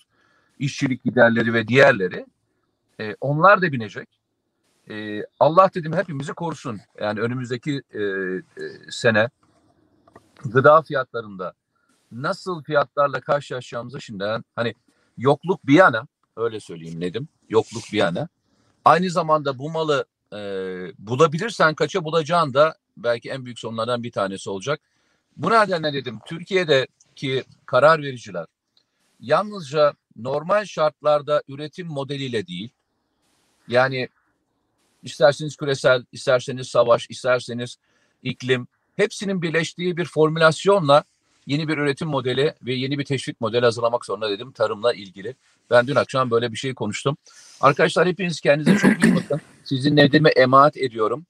işçilik 0.59 1.03
giderleri 1.03 1.53
ve 1.53 1.67
diğerleri 1.67 2.25
e, 2.99 3.15
onlar 3.21 3.61
da 3.61 3.71
binecek. 3.71 4.09
E, 4.89 5.23
Allah 5.39 5.69
dedim 5.73 5.93
hepimizi 5.93 6.33
korusun. 6.33 6.79
Yani 6.99 7.19
önümüzdeki 7.19 7.81
e, 7.91 8.01
e, 8.01 8.41
sene 8.89 9.29
gıda 10.51 10.81
fiyatlarında 10.81 11.53
nasıl 12.11 12.63
fiyatlarla 12.63 13.21
karşılaşacağımızı 13.21 14.01
şimdiden 14.01 14.43
hani 14.55 14.73
yokluk 15.17 15.67
bir 15.67 15.73
yana 15.73 16.07
öyle 16.35 16.59
söyleyeyim 16.59 16.99
Nedim 16.99 17.27
yokluk 17.49 17.83
bir 17.91 17.97
yana 17.97 18.27
aynı 18.85 19.09
zamanda 19.09 19.59
bu 19.59 19.71
malı 19.71 20.05
e, 20.33 20.37
bulabilirsen 20.99 21.75
kaça 21.75 22.03
bulacağın 22.03 22.53
da 22.53 22.75
belki 22.97 23.29
en 23.29 23.45
büyük 23.45 23.59
sorunlardan 23.59 24.03
bir 24.03 24.11
tanesi 24.11 24.49
olacak. 24.49 24.79
Bu 25.37 25.51
nedenle 25.51 25.93
dedim 25.93 26.19
Türkiye'deki 26.25 27.43
karar 27.65 28.01
vericiler 28.01 28.45
yalnızca 29.19 29.93
normal 30.15 30.65
şartlarda 30.65 31.43
üretim 31.47 31.87
modeliyle 31.87 32.47
değil 32.47 32.69
yani 33.67 34.09
isterseniz 35.03 35.57
küresel, 35.57 36.05
isterseniz 36.11 36.67
savaş, 36.67 37.07
isterseniz 37.09 37.77
iklim 38.23 38.67
hepsinin 38.97 39.41
birleştiği 39.41 39.97
bir 39.97 40.05
formülasyonla 40.05 41.03
yeni 41.45 41.67
bir 41.67 41.77
üretim 41.77 42.07
modeli 42.07 42.53
ve 42.61 42.73
yeni 42.73 42.99
bir 42.99 43.05
teşvik 43.05 43.41
modeli 43.41 43.65
hazırlamak 43.65 44.05
zorunda 44.05 44.29
dedim 44.29 44.51
tarımla 44.51 44.93
ilgili. 44.93 45.35
Ben 45.69 45.87
dün 45.87 45.95
akşam 45.95 46.31
böyle 46.31 46.51
bir 46.51 46.57
şey 46.57 46.73
konuştum. 46.73 47.17
Arkadaşlar 47.61 48.07
hepiniz 48.07 48.41
kendinize 48.41 48.77
çok 48.77 49.03
iyi 49.05 49.15
bakın. 49.15 49.41
Sizin 49.63 49.95
Nedim'e 49.95 50.29
emanet 50.29 50.77
ediyorum. 50.77 51.25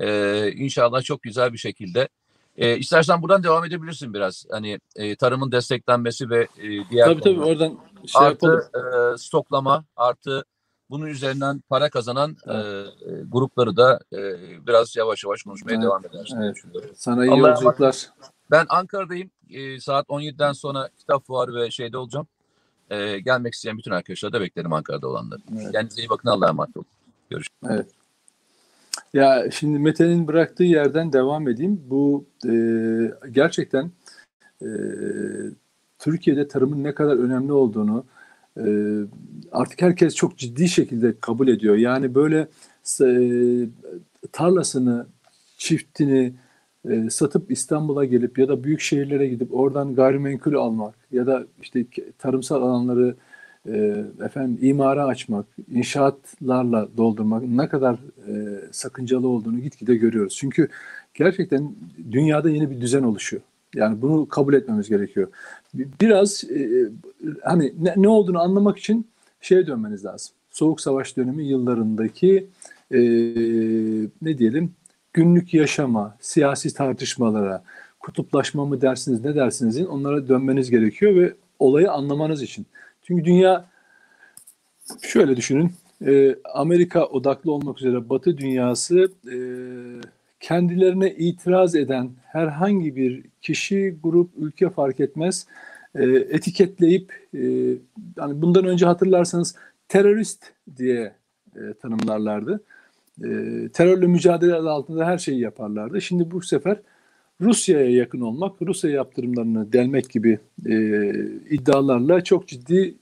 Ee, 0.00 0.52
inşallah 0.56 1.02
çok 1.02 1.22
güzel 1.22 1.52
bir 1.52 1.58
şekilde. 1.58 2.08
Ee, 2.56 2.76
istersen 2.78 3.22
buradan 3.22 3.42
devam 3.44 3.64
edebilirsin 3.64 4.14
biraz. 4.14 4.46
Hani 4.50 4.80
e, 4.96 5.16
tarımın 5.16 5.52
desteklenmesi 5.52 6.30
ve 6.30 6.48
e, 6.58 6.90
diğer 6.90 7.04
Tabii 7.06 7.20
tabii 7.20 7.34
konular. 7.34 7.50
oradan 7.52 7.78
şey 8.06 8.22
yapalım. 8.22 8.60
artı 8.74 9.14
e, 9.14 9.18
stoklama 9.18 9.84
artı 9.96 10.44
bunun 10.90 11.06
üzerinden 11.06 11.62
para 11.68 11.90
kazanan 11.90 12.36
e, 12.46 12.52
e, 12.52 12.86
grupları 13.28 13.76
da 13.76 14.00
e, 14.12 14.18
biraz 14.66 14.96
yavaş 14.96 15.24
yavaş 15.24 15.42
konuşmaya 15.42 15.74
Evet, 15.74 15.84
devam 15.84 16.06
ederiz. 16.06 16.26
diye 16.30 16.44
evet. 16.44 16.54
düşünüyorum. 16.56 16.90
Sana 16.94 17.24
iyi 17.24 17.32
Allah'a 17.32 17.50
yolculuklar. 17.50 18.10
Ben 18.50 18.66
Ankara'dayım. 18.68 19.30
E, 19.50 19.80
saat 19.80 20.06
17'den 20.06 20.52
sonra 20.52 20.88
kitap 20.98 21.26
fuarı 21.26 21.54
ve 21.54 21.70
şeyde 21.70 21.98
olacağım. 21.98 22.26
E, 22.90 23.20
gelmek 23.20 23.54
isteyen 23.54 23.78
bütün 23.78 23.90
arkadaşlar 23.90 24.32
da 24.32 24.40
beklerim 24.40 24.72
Ankara'da 24.72 25.08
olanları. 25.08 25.40
Evet. 25.52 25.72
Kendinize 25.72 26.02
iyi 26.02 26.08
bakın. 26.08 26.28
Allah'a 26.28 26.48
emanet 26.48 26.76
olun. 26.76 26.86
Ya 29.14 29.50
şimdi 29.50 29.78
Mete'nin 29.78 30.28
bıraktığı 30.28 30.64
yerden 30.64 31.12
devam 31.12 31.48
edeyim. 31.48 31.80
Bu 31.86 32.24
e, 32.46 32.52
gerçekten 33.30 33.90
e, 34.62 34.68
Türkiye'de 35.98 36.48
tarımın 36.48 36.84
ne 36.84 36.94
kadar 36.94 37.16
önemli 37.16 37.52
olduğunu 37.52 38.04
artık 39.52 39.82
herkes 39.82 40.14
çok 40.14 40.38
ciddi 40.38 40.68
şekilde 40.68 41.14
kabul 41.20 41.48
ediyor. 41.48 41.76
Yani 41.76 42.14
böyle 42.14 42.48
e, 43.02 43.08
tarlasını, 44.32 45.06
çiftini 45.58 46.32
e, 46.90 47.10
satıp 47.10 47.50
İstanbul'a 47.50 48.04
gelip 48.04 48.38
ya 48.38 48.48
da 48.48 48.64
büyük 48.64 48.80
şehirlere 48.80 49.28
gidip 49.28 49.54
oradan 49.54 49.94
gayrimenkul 49.94 50.54
almak 50.54 50.94
ya 51.12 51.26
da 51.26 51.46
işte 51.62 51.86
tarımsal 52.18 52.62
alanları 52.62 53.16
e, 53.68 54.04
efendim 54.24 54.58
imara 54.62 55.04
açmak, 55.04 55.46
inşaatlarla 55.70 56.88
doldurmak 56.96 57.42
ne 57.42 57.68
kadar 57.68 57.98
sakıncalı 58.72 59.28
olduğunu 59.28 59.58
gitgide 59.58 59.96
görüyoruz. 59.96 60.36
Çünkü 60.36 60.68
gerçekten 61.14 61.74
dünyada 62.12 62.50
yeni 62.50 62.70
bir 62.70 62.80
düzen 62.80 63.02
oluşuyor. 63.02 63.42
Yani 63.74 64.02
bunu 64.02 64.28
kabul 64.28 64.54
etmemiz 64.54 64.88
gerekiyor. 64.88 65.28
Biraz 65.74 66.44
e, 66.44 66.88
hani 67.42 67.74
ne, 67.80 67.94
ne 67.96 68.08
olduğunu 68.08 68.40
anlamak 68.40 68.78
için 68.78 69.06
şeye 69.40 69.66
dönmeniz 69.66 70.04
lazım. 70.04 70.32
Soğuk 70.50 70.80
Savaş 70.80 71.16
dönemi 71.16 71.44
yıllarındaki 71.44 72.46
e, 72.90 73.00
ne 74.22 74.38
diyelim 74.38 74.72
günlük 75.12 75.54
yaşama, 75.54 76.16
siyasi 76.20 76.74
tartışmalara, 76.74 77.62
kutuplaşma 78.00 78.66
mı 78.66 78.80
dersiniz 78.80 79.24
ne 79.24 79.34
dersinizin 79.34 79.86
onlara 79.86 80.28
dönmeniz 80.28 80.70
gerekiyor 80.70 81.14
ve 81.14 81.34
olayı 81.58 81.90
anlamanız 81.90 82.42
için. 82.42 82.66
Çünkü 83.02 83.24
dünya 83.24 83.64
şöyle 85.02 85.36
düşünün 85.36 85.72
e, 86.06 86.36
Amerika 86.54 87.06
odaklı 87.06 87.52
olmak 87.52 87.78
üzere 87.78 88.10
Batı 88.10 88.38
dünyası 88.38 89.12
e, 89.26 89.36
kendilerine 90.40 91.10
itiraz 91.10 91.74
eden 91.74 92.10
herhangi 92.26 92.96
bir 92.96 93.24
kişi, 93.42 93.96
grup, 94.02 94.30
ülke 94.38 94.70
fark 94.70 95.00
etmez 95.00 95.46
e, 95.94 96.04
etiketleyip 96.04 97.12
e, 97.34 97.40
yani 98.18 98.42
bundan 98.42 98.64
önce 98.64 98.86
hatırlarsanız 98.86 99.54
terörist 99.88 100.44
diye 100.76 101.14
e, 101.56 101.60
tanımlarlardı. 101.82 102.64
E, 103.24 103.28
terörle 103.72 104.06
mücadele 104.06 104.54
adı 104.54 104.70
altında 104.70 105.06
her 105.06 105.18
şeyi 105.18 105.40
yaparlardı. 105.40 106.00
Şimdi 106.00 106.30
bu 106.30 106.42
sefer 106.42 106.80
Rusya'ya 107.40 107.90
yakın 107.90 108.20
olmak, 108.20 108.62
Rusya 108.62 108.90
yaptırımlarını 108.90 109.72
delmek 109.72 110.10
gibi 110.10 110.38
e, 110.66 110.74
iddialarla 111.50 112.24
çok 112.24 112.48
ciddi 112.48 112.94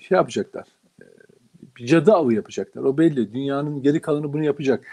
şey 0.00 0.16
yapacaklar. 0.16 0.66
E, 1.80 1.86
cadı 1.86 2.12
avı 2.12 2.34
yapacaklar. 2.34 2.82
O 2.82 2.98
belli. 2.98 3.32
Dünyanın 3.32 3.82
geri 3.82 4.00
kalanı 4.00 4.32
bunu 4.32 4.44
yapacak. 4.44 4.84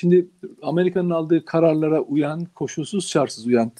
Şimdi 0.00 0.26
Amerika'nın 0.62 1.10
aldığı 1.10 1.44
kararlara 1.44 2.00
uyan, 2.00 2.44
koşulsuz 2.44 3.08
şartsız 3.08 3.46
uyan 3.46 3.72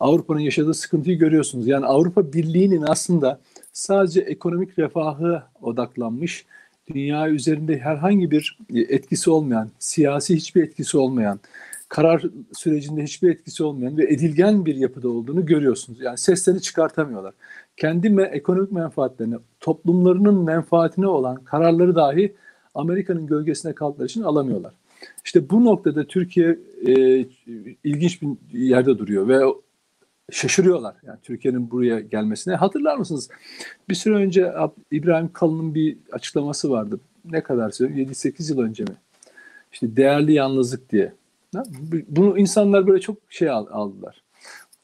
Avrupa'nın 0.00 0.40
yaşadığı 0.40 0.74
sıkıntıyı 0.74 1.18
görüyorsunuz. 1.18 1.66
Yani 1.66 1.86
Avrupa 1.86 2.32
Birliği'nin 2.32 2.82
aslında 2.82 3.40
sadece 3.72 4.20
ekonomik 4.20 4.78
refahı 4.78 5.42
odaklanmış, 5.62 6.46
dünya 6.94 7.28
üzerinde 7.28 7.78
herhangi 7.78 8.30
bir 8.30 8.58
etkisi 8.74 9.30
olmayan, 9.30 9.70
siyasi 9.78 10.36
hiçbir 10.36 10.62
etkisi 10.62 10.98
olmayan, 10.98 11.40
karar 11.88 12.22
sürecinde 12.52 13.02
hiçbir 13.02 13.30
etkisi 13.30 13.64
olmayan 13.64 13.96
ve 13.96 14.04
edilgen 14.04 14.66
bir 14.66 14.74
yapıda 14.74 15.08
olduğunu 15.08 15.46
görüyorsunuz. 15.46 16.00
Yani 16.00 16.18
seslerini 16.18 16.60
çıkartamıyorlar. 16.60 17.34
Kendi 17.76 18.06
me- 18.06 18.30
ekonomik 18.30 18.72
menfaatlerine, 18.72 19.36
toplumlarının 19.60 20.44
menfaatine 20.44 21.06
olan 21.06 21.36
kararları 21.36 21.94
dahi 21.94 22.34
Amerika'nın 22.74 23.26
gölgesine 23.26 23.72
kaldıkları 23.72 24.06
için 24.06 24.22
alamıyorlar. 24.22 24.72
İşte 25.24 25.50
bu 25.50 25.64
noktada 25.64 26.06
Türkiye 26.06 26.58
e, 26.86 27.24
ilginç 27.84 28.22
bir 28.22 28.58
yerde 28.58 28.98
duruyor 28.98 29.28
ve 29.28 29.40
şaşırıyorlar 30.32 30.96
yani 31.06 31.18
Türkiye'nin 31.22 31.70
buraya 31.70 32.00
gelmesine. 32.00 32.54
Hatırlar 32.54 32.96
mısınız? 32.96 33.28
Bir 33.88 33.94
süre 33.94 34.14
önce 34.14 34.52
İbrahim 34.90 35.32
Kalın'ın 35.32 35.74
bir 35.74 35.98
açıklaması 36.12 36.70
vardı. 36.70 37.00
Ne 37.24 37.42
kadar 37.42 37.70
söyleyeyim? 37.70 38.10
7-8 38.10 38.52
yıl 38.52 38.58
önce 38.58 38.84
mi? 38.84 38.96
İşte 39.72 39.96
değerli 39.96 40.32
yalnızlık 40.32 40.92
diye. 40.92 41.12
Bunu 42.08 42.38
insanlar 42.38 42.86
böyle 42.86 43.00
çok 43.00 43.18
şey 43.28 43.50
aldılar. 43.50 44.22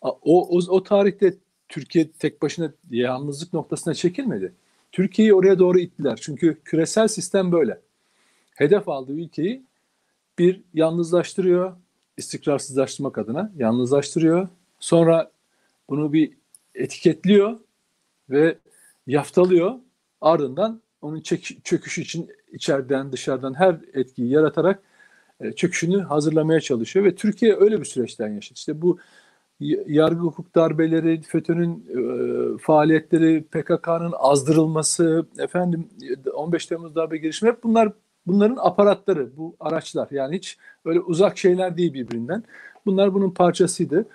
O, 0.01 0.19
o, 0.23 0.59
o 0.69 0.83
tarihte 0.83 1.35
Türkiye 1.69 2.11
tek 2.11 2.43
başına 2.43 2.73
yalnızlık 2.91 3.53
noktasına 3.53 3.95
çekilmedi. 3.95 4.53
Türkiye'yi 4.93 5.35
oraya 5.35 5.59
doğru 5.59 5.79
ittiler. 5.79 6.19
Çünkü 6.23 6.59
küresel 6.65 7.09
sistem 7.09 7.53
böyle. 7.53 7.81
Hedef 8.55 8.89
aldığı 8.89 9.13
ülkeyi 9.13 9.63
bir 10.39 10.63
yalnızlaştırıyor, 10.75 11.73
istikrarsızlaştırmak 12.17 13.19
adına 13.19 13.53
yalnızlaştırıyor. 13.57 14.49
Sonra 14.81 15.31
bunu 15.89 16.13
bir 16.13 16.33
etiketliyor 16.75 17.57
ve 18.31 18.59
yaftalıyor. 19.07 19.75
Ardından 20.21 20.81
onun 21.03 21.21
çöküşü 21.65 22.03
için 22.03 22.31
içeriden 22.53 23.13
dışarıdan 23.13 23.55
her 23.55 23.77
etkiyi 23.95 24.31
yaratarak 24.31 24.83
e, 25.41 25.53
çöküşünü 25.53 26.03
hazırlamaya 26.03 26.61
çalışıyor 26.61 27.07
ve 27.07 27.15
Türkiye 27.15 27.57
öyle 27.57 27.81
bir 27.81 27.85
süreçten 27.85 28.33
yaşadı. 28.33 28.55
İşte 28.57 28.83
bu 28.83 28.99
yargı 29.87 30.21
hukuk 30.21 30.55
darbeleri, 30.55 31.23
FETÖ'nün 31.23 31.87
e, 31.89 32.59
faaliyetleri, 32.59 33.43
PKK'nın 33.43 34.15
azdırılması, 34.19 35.27
efendim 35.39 35.89
15 36.35 36.67
Temmuz 36.67 36.95
darbe 36.95 37.17
girişimi 37.19 37.51
hep 37.51 37.63
bunlar 37.63 37.93
bunların 38.27 38.57
aparatları, 38.61 39.37
bu 39.37 39.57
araçlar. 39.61 40.09
Yani 40.11 40.37
hiç 40.37 40.59
öyle 40.85 41.01
uzak 41.01 41.39
şeyler 41.39 41.77
değil 41.77 41.95
birbirinden. 41.95 42.45
Bunlar 42.87 43.15
bunun 43.15 43.31
parçasıydı. 43.31 44.07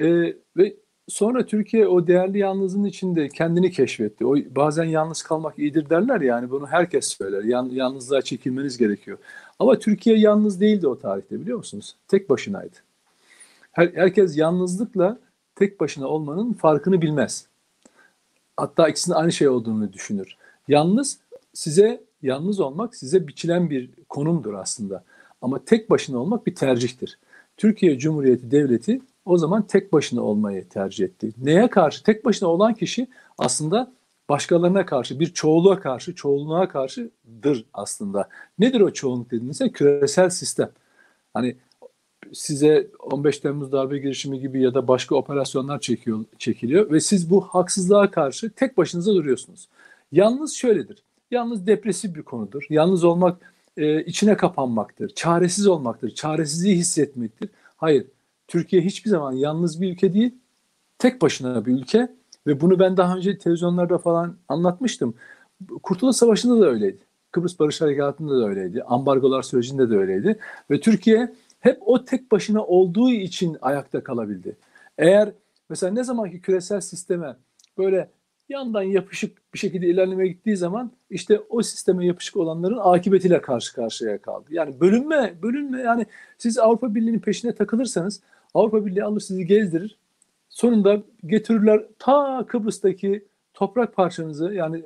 E, 0.00 0.34
ve 0.56 0.76
sonra 1.08 1.46
Türkiye 1.46 1.88
o 1.88 2.06
değerli 2.06 2.38
yalnızlığın 2.38 2.84
içinde 2.84 3.28
kendini 3.28 3.70
keşfetti. 3.70 4.26
O 4.26 4.36
bazen 4.36 4.84
yalnız 4.84 5.22
kalmak 5.22 5.58
iyidir 5.58 5.90
derler 5.90 6.20
yani 6.20 6.50
bunu 6.50 6.66
herkes 6.66 7.06
söyler. 7.06 7.42
Yan, 7.42 7.68
yalnızlığa 7.72 8.22
çekilmeniz 8.22 8.78
gerekiyor. 8.78 9.18
Ama 9.58 9.78
Türkiye 9.78 10.18
yalnız 10.18 10.60
değildi 10.60 10.88
o 10.88 10.98
tarihte 10.98 11.40
biliyor 11.40 11.58
musunuz? 11.58 11.96
Tek 12.08 12.30
başınaydı. 12.30 12.76
Her, 13.72 13.88
herkes 13.94 14.38
yalnızlıkla 14.38 15.18
tek 15.54 15.80
başına 15.80 16.06
olmanın 16.06 16.52
farkını 16.52 17.02
bilmez. 17.02 17.46
Hatta 18.56 18.88
ikisinin 18.88 19.16
aynı 19.16 19.32
şey 19.32 19.48
olduğunu 19.48 19.92
düşünür. 19.92 20.36
Yalnız 20.68 21.18
size 21.54 22.00
yalnız 22.22 22.60
olmak 22.60 22.96
size 22.96 23.28
biçilen 23.28 23.70
bir 23.70 23.90
konumdur 24.08 24.54
aslında. 24.54 25.04
Ama 25.42 25.64
tek 25.64 25.90
başına 25.90 26.18
olmak 26.18 26.46
bir 26.46 26.54
tercihtir. 26.54 27.18
Türkiye 27.56 27.98
Cumhuriyeti 27.98 28.50
Devleti 28.50 29.00
o 29.24 29.38
zaman 29.38 29.66
tek 29.66 29.92
başına 29.92 30.22
olmayı 30.22 30.68
tercih 30.68 31.04
etti. 31.04 31.32
Neye 31.38 31.70
karşı? 31.70 32.02
Tek 32.02 32.24
başına 32.24 32.48
olan 32.48 32.74
kişi 32.74 33.08
aslında 33.38 33.92
başkalarına 34.28 34.86
karşı, 34.86 35.20
bir 35.20 35.26
çoğuluğa 35.26 35.80
karşı, 35.80 36.14
çoğunluğa 36.14 36.68
karşıdır 36.68 37.64
aslında. 37.74 38.28
Nedir 38.58 38.80
o 38.80 38.90
çoğunluk 38.90 39.30
dediğinizde? 39.30 39.72
Küresel 39.72 40.30
sistem. 40.30 40.70
Hani 41.34 41.56
size 42.32 42.90
15 43.00 43.38
Temmuz 43.38 43.72
darbe 43.72 43.98
girişimi 43.98 44.40
gibi 44.40 44.62
ya 44.62 44.74
da 44.74 44.88
başka 44.88 45.14
operasyonlar 45.14 45.80
çekiyor, 45.80 46.24
çekiliyor 46.38 46.90
ve 46.90 47.00
siz 47.00 47.30
bu 47.30 47.40
haksızlığa 47.40 48.10
karşı 48.10 48.50
tek 48.50 48.76
başınıza 48.78 49.14
duruyorsunuz. 49.14 49.68
Yalnız 50.12 50.54
şöyledir. 50.54 51.02
Yalnız 51.30 51.66
depresif 51.66 52.14
bir 52.14 52.22
konudur. 52.22 52.66
Yalnız 52.70 53.04
olmak 53.04 53.54
e, 53.76 54.04
içine 54.04 54.36
kapanmaktır. 54.36 55.08
Çaresiz 55.14 55.66
olmaktır. 55.66 56.14
Çaresizliği 56.14 56.76
hissetmektir. 56.76 57.50
Hayır. 57.76 58.06
Türkiye 58.48 58.82
hiçbir 58.82 59.10
zaman 59.10 59.32
yalnız 59.32 59.80
bir 59.80 59.92
ülke 59.92 60.12
değil. 60.14 60.34
Tek 60.98 61.22
başına 61.22 61.66
bir 61.66 61.72
ülke 61.72 62.08
ve 62.46 62.60
bunu 62.60 62.78
ben 62.78 62.96
daha 62.96 63.16
önce 63.16 63.38
televizyonlarda 63.38 63.98
falan 63.98 64.36
anlatmıştım. 64.48 65.14
Kurtuluş 65.82 66.16
Savaşı'nda 66.16 66.60
da 66.60 66.66
öyleydi. 66.66 66.98
Kıbrıs 67.32 67.58
Barış 67.58 67.80
Harekatı'nda 67.80 68.40
da 68.40 68.48
öyleydi. 68.48 68.82
Ambargolar 68.82 69.42
sürecinde 69.42 69.90
de 69.90 69.96
öyleydi. 69.96 70.38
Ve 70.70 70.80
Türkiye 70.80 71.34
hep 71.60 71.78
o 71.86 72.04
tek 72.04 72.32
başına 72.32 72.64
olduğu 72.64 73.10
için 73.10 73.56
ayakta 73.62 74.02
kalabildi. 74.02 74.56
Eğer 74.98 75.32
mesela 75.70 75.92
ne 75.92 76.04
zamanki 76.04 76.40
küresel 76.40 76.80
sisteme 76.80 77.36
böyle 77.78 78.10
yandan 78.48 78.82
yapışık 78.82 79.54
bir 79.54 79.58
şekilde 79.58 79.86
ilerlemeye 79.86 80.28
gittiği 80.28 80.56
zaman 80.56 80.92
işte 81.10 81.40
o 81.48 81.62
sisteme 81.62 82.06
yapışık 82.06 82.36
olanların 82.36 82.78
akıbetiyle 82.78 83.40
karşı 83.40 83.74
karşıya 83.74 84.22
kaldı. 84.22 84.46
Yani 84.50 84.80
bölünme, 84.80 85.34
bölünme 85.42 85.80
yani 85.80 86.06
siz 86.38 86.58
Avrupa 86.58 86.94
Birliği'nin 86.94 87.18
peşine 87.18 87.54
takılırsanız 87.54 88.20
Avrupa 88.54 88.86
Birliği 88.86 89.04
alır 89.04 89.20
sizi 89.20 89.46
gezdirir. 89.46 89.98
Sonunda 90.48 91.02
getirirler 91.26 91.82
ta 91.98 92.44
Kıbrıs'taki 92.48 93.24
toprak 93.54 93.94
parçanızı 93.94 94.54
yani 94.54 94.82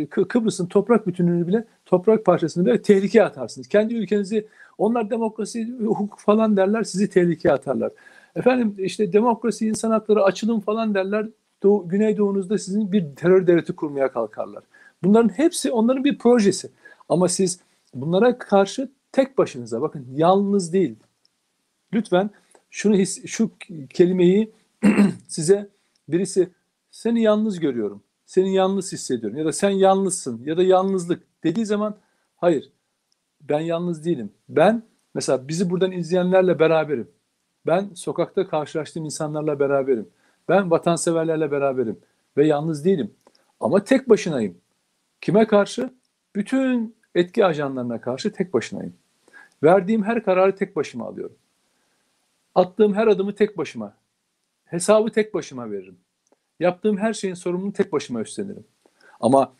e, 0.00 0.06
Kıbrıs'ın 0.06 0.66
toprak 0.66 1.06
bütünlüğünü 1.06 1.46
bile 1.46 1.64
toprak 1.86 2.24
parçasını 2.24 2.66
bile 2.66 2.82
tehlikeye 2.82 3.24
atarsınız. 3.24 3.68
Kendi 3.68 3.94
ülkenizi 3.94 4.46
onlar 4.78 5.10
demokrasi, 5.10 5.72
hukuk 5.78 6.18
falan 6.18 6.56
derler 6.56 6.82
sizi 6.82 7.10
tehlikeye 7.10 7.54
atarlar. 7.54 7.92
Efendim 8.36 8.74
işte 8.78 9.12
demokrasi, 9.12 9.68
insan 9.68 9.90
hakları, 9.90 10.24
açılım 10.24 10.60
falan 10.60 10.94
derler. 10.94 11.26
Doğu, 11.62 11.88
Güneydoğunuzda 11.88 12.58
sizin 12.58 12.92
bir 12.92 13.16
terör 13.16 13.46
devleti 13.46 13.76
kurmaya 13.76 14.12
kalkarlar. 14.12 14.64
Bunların 15.02 15.28
hepsi 15.28 15.72
onların 15.72 16.04
bir 16.04 16.18
projesi. 16.18 16.70
Ama 17.08 17.28
siz 17.28 17.60
bunlara 17.94 18.38
karşı 18.38 18.90
tek 19.12 19.38
başınıza 19.38 19.82
bakın 19.82 20.06
yalnız 20.14 20.72
değil. 20.72 20.96
Lütfen 21.92 22.30
şunu 22.70 22.96
his, 22.96 23.26
şu 23.26 23.50
kelimeyi 23.90 24.52
size 25.28 25.68
birisi 26.08 26.48
seni 26.90 27.22
yalnız 27.22 27.60
görüyorum. 27.60 28.02
Seni 28.26 28.54
yalnız 28.54 28.92
hissediyorum 28.92 29.38
ya 29.38 29.44
da 29.44 29.52
sen 29.52 29.70
yalnızsın 29.70 30.42
ya 30.44 30.56
da 30.56 30.62
yalnızlık 30.62 31.22
dediği 31.44 31.66
zaman 31.66 31.96
hayır 32.36 32.70
ben 33.40 33.60
yalnız 33.60 34.04
değilim. 34.04 34.30
Ben 34.48 34.82
mesela 35.14 35.48
bizi 35.48 35.70
buradan 35.70 35.92
izleyenlerle 35.92 36.58
beraberim. 36.58 37.08
Ben 37.66 37.90
sokakta 37.94 38.48
karşılaştığım 38.48 39.04
insanlarla 39.04 39.60
beraberim. 39.60 40.08
Ben 40.50 40.70
vatanseverlerle 40.70 41.50
beraberim 41.50 41.98
ve 42.36 42.46
yalnız 42.46 42.84
değilim. 42.84 43.14
Ama 43.60 43.84
tek 43.84 44.08
başınayım. 44.08 44.58
Kime 45.20 45.46
karşı? 45.46 45.90
Bütün 46.36 46.96
etki 47.14 47.44
ajanlarına 47.44 48.00
karşı 48.00 48.32
tek 48.32 48.54
başınayım. 48.54 48.94
Verdiğim 49.62 50.02
her 50.04 50.24
kararı 50.24 50.56
tek 50.56 50.76
başıma 50.76 51.06
alıyorum. 51.06 51.36
Attığım 52.54 52.94
her 52.94 53.06
adımı 53.06 53.34
tek 53.34 53.58
başıma. 53.58 53.94
Hesabı 54.64 55.10
tek 55.10 55.34
başıma 55.34 55.70
veririm. 55.70 55.96
Yaptığım 56.60 56.96
her 56.98 57.12
şeyin 57.12 57.34
sorumluluğunu 57.34 57.72
tek 57.72 57.92
başıma 57.92 58.20
üstlenirim. 58.20 58.64
Ama 59.20 59.52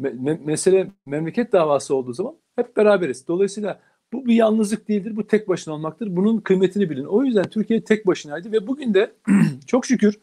me- 0.00 0.44
mesele 0.44 0.90
memleket 1.06 1.52
davası 1.52 1.94
olduğu 1.94 2.12
zaman 2.12 2.34
hep 2.56 2.76
beraberiz. 2.76 3.28
Dolayısıyla 3.28 3.80
bu 4.12 4.26
bir 4.26 4.34
yalnızlık 4.34 4.88
değildir. 4.88 5.16
Bu 5.16 5.26
tek 5.26 5.48
başına 5.48 5.74
olmaktır. 5.74 6.16
Bunun 6.16 6.38
kıymetini 6.38 6.90
bilin. 6.90 7.04
O 7.04 7.24
yüzden 7.24 7.44
Türkiye 7.44 7.84
tek 7.84 8.06
başınaydı 8.06 8.52
ve 8.52 8.66
bugün 8.66 8.94
de 8.94 9.12
çok 9.66 9.86
şükür 9.86 10.20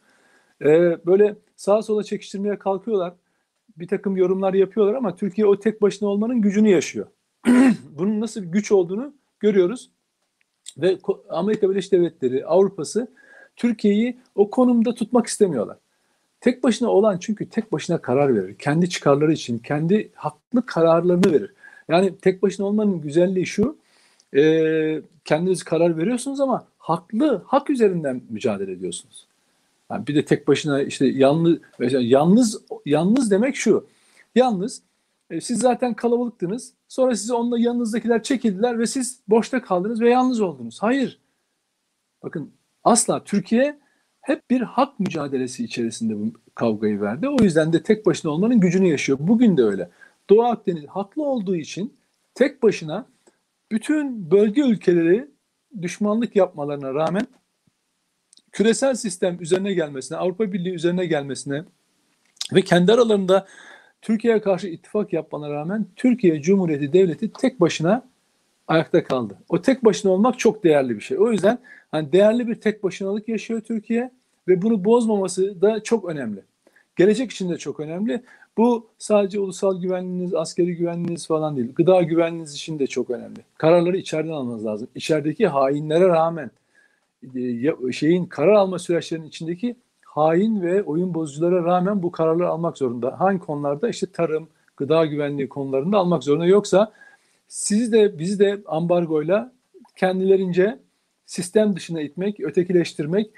e, 0.62 0.98
böyle 1.06 1.36
sağa 1.56 1.82
sola 1.82 2.04
çekiştirmeye 2.04 2.60
kalkıyorlar. 2.60 3.14
Bir 3.78 3.88
takım 3.88 4.18
yorumlar 4.18 4.54
yapıyorlar 4.54 4.94
ama 4.94 5.16
Türkiye 5.16 5.48
o 5.48 5.60
tek 5.60 5.82
başına 5.82 6.10
olmanın 6.10 6.42
gücünü 6.42 6.70
yaşıyor. 6.70 7.08
Bunun 7.98 8.22
nasıl 8.22 8.42
bir 8.42 8.48
güç 8.48 8.72
olduğunu 8.72 9.14
görüyoruz. 9.40 9.90
Ve 10.78 10.98
Amerika 11.30 11.70
Birleşik 11.70 11.92
Devletleri, 11.92 12.46
Avrupa'sı 12.46 13.08
Türkiye'yi 13.56 14.18
o 14.36 14.50
konumda 14.50 14.94
tutmak 14.94 15.28
istemiyorlar. 15.28 15.78
Tek 16.42 16.64
başına 16.64 16.90
olan 16.90 17.18
çünkü 17.18 17.50
tek 17.50 17.72
başına 17.72 18.02
karar 18.02 18.36
verir. 18.36 18.56
Kendi 18.56 18.90
çıkarları 18.90 19.34
için 19.34 19.60
kendi 19.60 20.12
haklı 20.16 20.66
kararlarını 20.66 21.32
verir. 21.32 21.54
Yani 21.90 22.18
tek 22.18 22.42
başına 22.42 22.66
olmanın 22.66 23.02
güzelliği 23.02 23.46
şu, 23.46 23.78
e, 24.36 25.02
kendiniz 25.26 25.64
karar 25.64 25.98
veriyorsunuz 25.98 26.40
ama 26.40 26.68
haklı, 26.78 27.42
hak 27.46 27.70
üzerinden 27.70 28.22
mücadele 28.30 28.72
ediyorsunuz. 28.72 29.27
Yani 29.92 30.08
bir 30.08 30.16
de 30.16 30.26
tek 30.26 30.48
başına 30.48 30.82
işte 30.82 31.06
yalnız, 31.06 31.60
yalnız, 31.90 32.62
yalnız 32.86 33.32
demek 33.32 33.56
şu, 33.56 33.88
yalnız 34.36 34.82
e, 35.30 35.42
siz 35.42 35.60
zaten 35.60 35.94
kalabalıktınız, 35.94 36.74
sonra 36.88 37.16
sizi 37.16 37.34
onunla 37.34 37.60
yanınızdakiler 37.60 38.24
çekildiler 38.24 38.80
ve 38.80 38.88
siz 38.88 39.20
boşta 39.28 39.62
kaldınız 39.62 40.02
ve 40.02 40.10
yalnız 40.10 40.42
oldunuz. 40.42 40.78
Hayır, 40.82 41.20
bakın 42.24 42.52
asla 42.84 43.24
Türkiye 43.24 43.80
hep 44.22 44.50
bir 44.50 44.62
hak 44.62 45.00
mücadelesi 45.00 45.64
içerisinde 45.64 46.20
bu 46.20 46.32
kavgayı 46.56 47.02
verdi. 47.02 47.30
O 47.30 47.44
yüzden 47.44 47.74
de 47.74 47.84
tek 47.84 48.06
başına 48.06 48.32
olmanın 48.32 48.60
gücünü 48.60 48.88
yaşıyor. 48.88 49.20
Bugün 49.22 49.58
de 49.58 49.64
öyle. 49.64 49.90
Doğu 50.30 50.44
Akdeniz 50.44 50.86
haklı 50.86 51.24
olduğu 51.24 51.56
için 51.56 51.98
tek 52.36 52.64
başına 52.64 53.06
bütün 53.72 54.32
bölge 54.32 54.62
ülkeleri 54.62 55.28
düşmanlık 55.82 56.36
yapmalarına 56.36 56.94
rağmen 56.94 57.28
küresel 58.58 58.96
sistem 58.96 59.38
üzerine 59.42 59.74
gelmesine, 59.74 60.18
Avrupa 60.18 60.54
Birliği 60.54 60.74
üzerine 60.74 61.06
gelmesine 61.06 61.64
ve 62.54 62.62
kendi 62.62 62.94
aralarında 62.94 63.48
Türkiye'ye 64.02 64.42
karşı 64.42 64.68
ittifak 64.68 65.14
yapmalarına 65.14 65.56
rağmen 65.56 65.86
Türkiye 65.96 66.42
Cumhuriyeti 66.42 66.94
Devleti 66.94 67.32
tek 67.34 67.62
başına 67.62 68.04
ayakta 68.68 69.04
kaldı. 69.04 69.38
O 69.50 69.62
tek 69.62 69.86
başına 69.86 70.12
olmak 70.12 70.40
çok 70.40 70.64
değerli 70.64 70.96
bir 70.96 71.02
şey. 71.02 71.20
O 71.20 71.32
yüzden 71.32 71.60
hani 71.92 72.12
değerli 72.12 72.48
bir 72.48 72.56
tek 72.56 72.84
başınalık 72.84 73.28
yaşıyor 73.28 73.62
Türkiye 73.62 74.12
ve 74.48 74.62
bunu 74.62 74.86
bozmaması 74.86 75.62
da 75.62 75.84
çok 75.84 76.10
önemli. 76.10 76.40
Gelecek 76.96 77.32
için 77.32 77.50
de 77.50 77.58
çok 77.58 77.80
önemli. 77.80 78.24
Bu 78.58 78.88
sadece 78.98 79.40
ulusal 79.40 79.82
güvenliğiniz, 79.82 80.34
askeri 80.34 80.76
güvenliğiniz 80.76 81.28
falan 81.28 81.58
değil. 81.58 81.74
Gıda 81.76 82.02
güvenliğiniz 82.02 82.54
için 82.54 82.80
de 82.80 82.88
çok 82.88 83.10
önemli. 83.10 83.40
Kararları 83.58 83.98
içeriden 83.98 84.32
almanız 84.32 84.66
lazım. 84.66 84.88
İçerideki 84.96 85.48
hainlere 85.48 86.08
rağmen 86.08 86.52
şeyin 87.92 88.26
karar 88.26 88.54
alma 88.54 88.80
süreçlerinin 88.80 89.28
içindeki 89.28 89.76
hain 90.06 90.62
ve 90.62 90.84
oyun 90.84 91.14
bozuculara 91.14 91.64
rağmen 91.64 92.04
bu 92.04 92.12
kararları 92.12 92.50
almak 92.50 92.78
zorunda. 92.78 93.20
Hangi 93.20 93.40
konularda? 93.40 93.90
İşte 93.90 94.08
tarım, 94.12 94.48
gıda 94.78 95.06
güvenliği 95.06 95.50
konularında 95.50 95.98
almak 95.98 96.24
zorunda. 96.24 96.46
Yoksa 96.46 96.92
siz 97.48 97.92
de 97.92 98.20
biz 98.20 98.40
de 98.40 98.62
ambargoyla 98.66 99.54
kendilerince 99.96 100.80
sistem 101.26 101.76
dışına 101.76 102.02
itmek, 102.02 102.40
ötekileştirmek, 102.40 103.32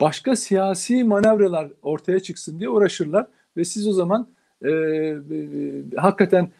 başka 0.00 0.36
siyasi 0.36 1.04
manevralar 1.04 1.68
ortaya 1.82 2.20
çıksın 2.20 2.58
diye 2.58 2.68
uğraşırlar 2.68 3.26
ve 3.56 3.64
siz 3.64 3.88
o 3.88 3.92
zaman 3.92 4.28
e, 4.62 4.70
e, 4.70 5.18
hakikaten 5.96 6.50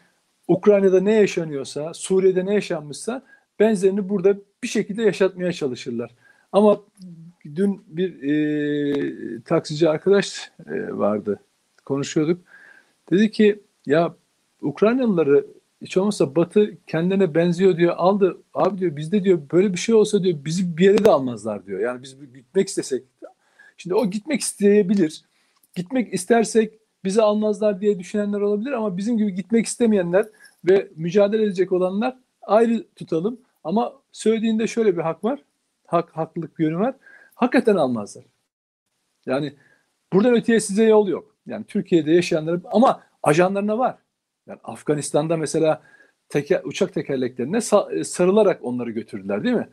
Ukrayna'da 0.47 1.01
ne 1.01 1.13
yaşanıyorsa, 1.13 1.93
Suriye'de 1.93 2.45
ne 2.45 2.53
yaşanmışsa 2.53 3.23
benzerini 3.59 4.09
burada 4.09 4.37
bir 4.63 4.67
şekilde 4.67 5.03
yaşatmaya 5.03 5.53
çalışırlar. 5.53 6.11
Ama 6.55 6.81
dün 7.55 7.81
bir 7.87 8.23
e, 8.23 9.41
taksici 9.41 9.89
arkadaş 9.89 10.51
e, 10.67 10.97
vardı. 10.97 11.39
Konuşuyorduk. 11.85 12.41
Dedi 13.11 13.31
ki 13.31 13.59
ya 13.85 14.15
Ukraynalıları 14.61 15.45
hiç 15.81 15.97
olmazsa 15.97 16.35
Batı 16.35 16.77
kendine 16.87 17.35
benziyor 17.35 17.77
diyor 17.77 17.93
aldı. 17.97 18.37
Abi 18.53 18.77
diyor 18.77 18.95
bizde 18.95 19.23
diyor 19.23 19.41
böyle 19.51 19.73
bir 19.73 19.77
şey 19.77 19.95
olsa 19.95 20.23
diyor 20.23 20.45
bizi 20.45 20.77
bir 20.77 20.85
yere 20.85 21.05
de 21.05 21.09
almazlar 21.09 21.65
diyor. 21.65 21.79
Yani 21.79 22.03
biz 22.03 22.15
gitmek 22.33 22.67
istesek. 22.67 23.03
Şimdi 23.77 23.95
o 23.95 24.09
gitmek 24.09 24.41
isteyebilir. 24.41 25.23
Gitmek 25.75 26.13
istersek 26.13 26.73
bizi 27.03 27.21
almazlar 27.21 27.81
diye 27.81 27.99
düşünenler 27.99 28.41
olabilir 28.41 28.71
ama 28.71 28.97
bizim 28.97 29.17
gibi 29.17 29.35
gitmek 29.35 29.65
istemeyenler 29.65 30.25
ve 30.65 30.87
mücadele 30.95 31.43
edecek 31.43 31.71
olanlar 31.71 32.17
ayrı 32.41 32.85
tutalım. 32.95 33.37
Ama 33.63 33.93
söylediğinde 34.11 34.67
şöyle 34.67 34.97
bir 34.97 35.01
hak 35.01 35.23
var. 35.23 35.39
Hak, 35.87 36.09
haklılık 36.17 36.59
yönü 36.59 36.79
var. 36.79 36.95
Hakikaten 37.35 37.75
almazlar. 37.75 38.25
Yani 39.25 39.53
buradan 40.13 40.35
öteye 40.35 40.59
size 40.59 40.83
yol 40.83 41.07
yok. 41.07 41.35
Yani 41.47 41.65
Türkiye'de 41.65 42.11
yaşayanlar 42.11 42.59
ama 42.71 43.03
ajanlarına 43.23 43.77
var. 43.77 43.97
Yani 44.47 44.59
Afganistan'da 44.63 45.37
mesela 45.37 45.81
teker, 46.29 46.61
uçak 46.63 46.93
tekerleklerine 46.93 47.57
sa- 47.57 48.03
sarılarak 48.03 48.59
onları 48.63 48.91
götürdüler 48.91 49.43
değil 49.43 49.55
mi? 49.55 49.67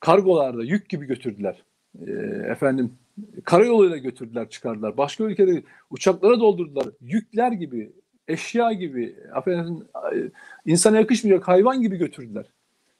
Kargolarda 0.00 0.62
yük 0.64 0.88
gibi 0.88 1.06
götürdüler. 1.06 1.62
E, 2.06 2.10
efendim 2.50 2.98
karayoluyla 3.44 3.96
götürdüler 3.96 4.48
çıkardılar. 4.50 4.96
Başka 4.96 5.24
ülkede 5.24 5.62
uçaklara 5.90 6.40
doldurdular. 6.40 6.86
Yükler 7.00 7.52
gibi, 7.52 7.92
eşya 8.28 8.72
gibi, 8.72 9.16
affedersin, 9.34 9.84
insana 10.66 10.96
yakışmayacak 10.96 11.48
hayvan 11.48 11.82
gibi 11.82 11.96
götürdüler. 11.96 12.44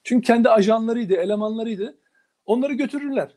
Çünkü 0.03 0.27
kendi 0.27 0.49
ajanlarıydı, 0.49 1.13
elemanlarıydı. 1.13 1.97
Onları 2.47 2.73
götürürler. 2.73 3.29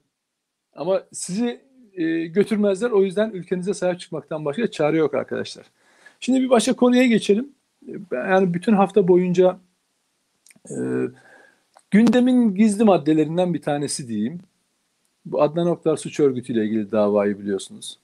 Ama 0.73 1.03
sizi 1.13 1.61
e, 1.95 2.27
götürmezler. 2.27 2.91
O 2.91 3.05
yüzden 3.05 3.31
ülkenize 3.31 3.75
sahip 3.75 4.01
çıkmaktan 4.01 4.45
başka 4.45 4.71
çare 4.71 4.97
yok 4.97 5.15
arkadaşlar. 5.15 5.67
Şimdi 6.21 6.41
bir 6.41 6.51
başka 6.51 6.73
konuya 6.73 7.07
geçelim. 7.07 7.49
Yani 8.13 8.55
bütün 8.55 8.73
hafta 8.73 9.09
boyunca 9.09 9.59
e, 10.71 10.77
gündemin 11.91 12.55
gizli 12.55 12.85
maddelerinden 12.85 13.55
bir 13.55 13.63
tanesi 13.63 14.09
diyeyim. 14.09 14.41
Bu 15.25 15.43
Adnan 15.43 15.67
Oktar 15.67 15.97
suç 15.97 16.21
örgütüyle 16.21 16.65
ilgili 16.65 16.93
davayı 16.93 17.39
biliyorsunuz. 17.39 17.99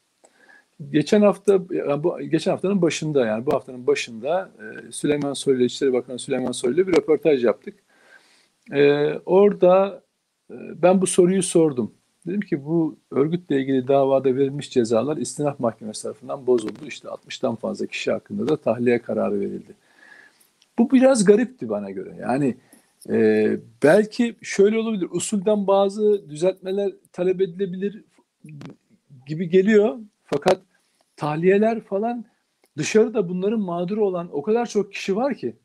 Geçen 0.91 1.23
hafta, 1.23 1.69
bu 2.03 2.21
geçen 2.21 2.51
haftanın 2.51 2.83
başında 2.83 3.27
yani 3.27 3.47
bu 3.47 3.53
haftanın 3.53 3.87
başında 3.87 4.51
e, 4.59 4.93
Süleyman 4.93 5.33
Soylu, 5.33 5.63
İçişleri 5.63 5.93
Bakanı 5.93 6.19
Süleyman 6.19 6.53
Soylu 6.53 6.87
bir 6.87 6.97
röportaj 6.97 7.45
yaptık. 7.45 7.75
E, 8.73 9.13
orada 9.27 10.03
e, 10.03 10.06
ben 10.51 11.01
bu 11.01 11.07
soruyu 11.07 11.43
sordum. 11.43 11.93
Dedim 12.27 12.41
ki 12.41 12.65
bu 12.65 12.97
örgütle 13.11 13.61
ilgili 13.61 13.89
davada 13.89 14.37
verilmiş 14.37 14.71
cezalar 14.71 15.17
istinaf 15.17 15.61
mahkemesi 15.61 16.03
tarafından 16.03 16.47
bozuldu. 16.47 16.87
İşte 16.87 17.09
60'tan 17.09 17.57
fazla 17.57 17.87
kişi 17.87 18.13
hakkında 18.13 18.49
da 18.49 18.57
tahliye 18.57 19.03
kararı 19.03 19.41
verildi. 19.41 19.75
Bu 20.79 20.91
biraz 20.91 21.25
garipti 21.25 21.69
bana 21.69 21.91
göre. 21.91 22.17
Yani 22.21 22.57
e, 23.09 23.57
belki 23.83 24.37
şöyle 24.43 24.79
olabilir. 24.79 25.09
Usulden 25.11 25.67
bazı 25.67 26.31
düzeltmeler 26.31 26.93
talep 27.13 27.41
edilebilir 27.41 28.05
gibi 29.27 29.49
geliyor. 29.49 29.99
Fakat 30.25 30.61
tahliyeler 31.17 31.81
falan 31.81 32.25
dışarıda 32.79 33.29
bunların 33.29 33.61
mağduru 33.61 34.07
olan 34.07 34.29
o 34.33 34.43
kadar 34.43 34.67
çok 34.67 34.93
kişi 34.93 35.17
var 35.17 35.35
ki. 35.35 35.57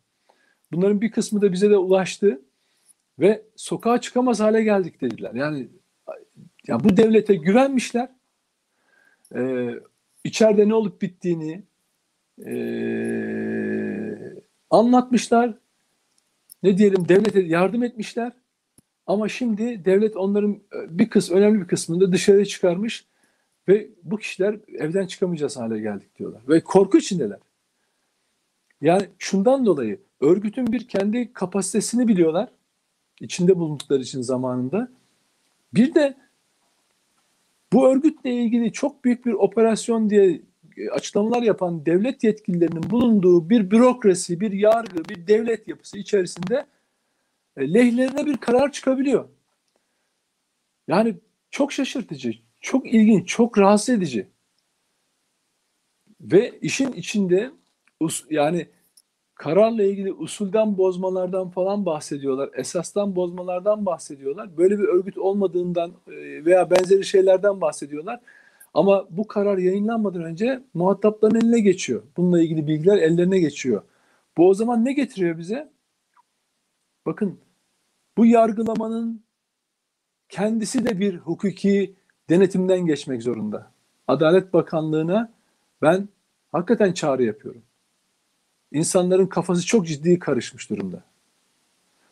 Bunların 0.71 1.01
bir 1.01 1.11
kısmı 1.11 1.41
da 1.41 1.51
bize 1.51 1.69
de 1.69 1.77
ulaştı 1.77 2.41
ve 3.21 3.45
sokağa 3.55 4.01
çıkamaz 4.01 4.39
hale 4.39 4.63
geldik 4.63 5.01
dediler. 5.01 5.31
Yani 5.33 5.67
ya 6.67 6.83
bu 6.83 6.97
devlete 6.97 7.35
güvenmişler. 7.35 8.09
Ee, 9.35 9.69
içeride 10.23 10.69
ne 10.69 10.73
olup 10.73 11.01
bittiğini 11.01 11.63
e, 12.45 12.53
anlatmışlar. 14.69 15.57
Ne 16.63 16.77
diyelim 16.77 17.07
devlete 17.07 17.41
yardım 17.41 17.83
etmişler. 17.83 18.31
Ama 19.07 19.29
şimdi 19.29 19.85
devlet 19.85 20.17
onların 20.17 20.59
bir 20.87 21.09
kısmı 21.09 21.37
önemli 21.37 21.61
bir 21.61 21.67
kısmını 21.67 22.01
da 22.01 22.11
dışarıya 22.11 22.45
çıkarmış 22.45 23.05
ve 23.67 23.89
bu 24.03 24.17
kişiler 24.17 24.59
evden 24.67 25.07
çıkamayacağız 25.07 25.57
hale 25.57 25.79
geldik 25.79 26.19
diyorlar. 26.19 26.41
Ve 26.49 26.61
korku 26.61 26.97
içindeler. 26.97 27.39
Yani 28.81 29.09
şundan 29.19 29.65
dolayı 29.65 29.99
örgütün 30.21 30.71
bir 30.71 30.87
kendi 30.87 31.33
kapasitesini 31.33 32.07
biliyorlar. 32.07 32.49
İçinde 33.21 33.57
bulundukları 33.59 34.01
için 34.01 34.21
zamanında. 34.21 34.91
Bir 35.73 35.93
de 35.93 36.17
bu 37.73 37.87
örgütle 37.87 38.33
ilgili 38.33 38.71
çok 38.71 39.05
büyük 39.05 39.25
bir 39.25 39.33
operasyon 39.33 40.09
diye 40.09 40.41
açıklamalar 40.91 41.41
yapan 41.41 41.85
devlet 41.85 42.23
yetkililerinin 42.23 42.89
bulunduğu 42.89 43.49
bir 43.49 43.71
bürokrasi, 43.71 44.39
bir 44.39 44.51
yargı, 44.51 45.05
bir 45.09 45.27
devlet 45.27 45.67
yapısı 45.67 45.97
içerisinde 45.97 46.65
lehlerine 47.59 48.25
bir 48.25 48.37
karar 48.37 48.71
çıkabiliyor. 48.71 49.29
Yani 50.87 51.15
çok 51.51 51.71
şaşırtıcı, 51.71 52.33
çok 52.61 52.93
ilginç, 52.93 53.27
çok 53.27 53.57
rahatsız 53.57 53.95
edici. 53.95 54.27
Ve 56.21 56.59
işin 56.61 56.91
içinde 56.91 57.51
yani 58.29 58.67
kararla 59.41 59.83
ilgili 59.83 60.13
usulden 60.13 60.77
bozmalardan 60.77 61.49
falan 61.49 61.85
bahsediyorlar. 61.85 62.49
Esastan 62.53 63.15
bozmalardan 63.15 63.85
bahsediyorlar. 63.85 64.57
Böyle 64.57 64.79
bir 64.79 64.83
örgüt 64.83 65.17
olmadığından 65.17 65.91
veya 66.45 66.69
benzeri 66.71 67.05
şeylerden 67.05 67.61
bahsediyorlar. 67.61 68.19
Ama 68.73 69.07
bu 69.09 69.27
karar 69.27 69.57
yayınlanmadan 69.57 70.23
önce 70.23 70.63
muhatapların 70.73 71.35
eline 71.35 71.59
geçiyor. 71.59 72.03
Bununla 72.17 72.41
ilgili 72.41 72.67
bilgiler 72.67 72.97
ellerine 72.97 73.39
geçiyor. 73.39 73.81
Bu 74.37 74.49
o 74.49 74.53
zaman 74.53 74.85
ne 74.85 74.93
getiriyor 74.93 75.37
bize? 75.37 75.69
Bakın 77.05 77.39
bu 78.17 78.25
yargılamanın 78.25 79.23
kendisi 80.29 80.85
de 80.85 80.99
bir 80.99 81.17
hukuki 81.17 81.95
denetimden 82.29 82.85
geçmek 82.85 83.23
zorunda. 83.23 83.71
Adalet 84.07 84.53
Bakanlığı'na 84.53 85.33
ben 85.81 86.09
hakikaten 86.51 86.93
çağrı 86.93 87.23
yapıyorum. 87.23 87.61
İnsanların 88.71 89.27
kafası 89.27 89.65
çok 89.65 89.87
ciddi 89.87 90.19
karışmış 90.19 90.69
durumda. 90.69 91.03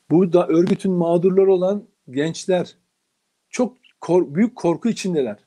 Bu 0.10 0.34
da 0.34 0.48
örgütün 0.48 0.92
mağdurları 0.92 1.54
olan 1.54 1.84
gençler 2.10 2.76
çok 3.50 3.78
kor 4.02 4.36
büyük 4.36 4.56
korku 4.56 4.90
içindeler. 4.90 5.38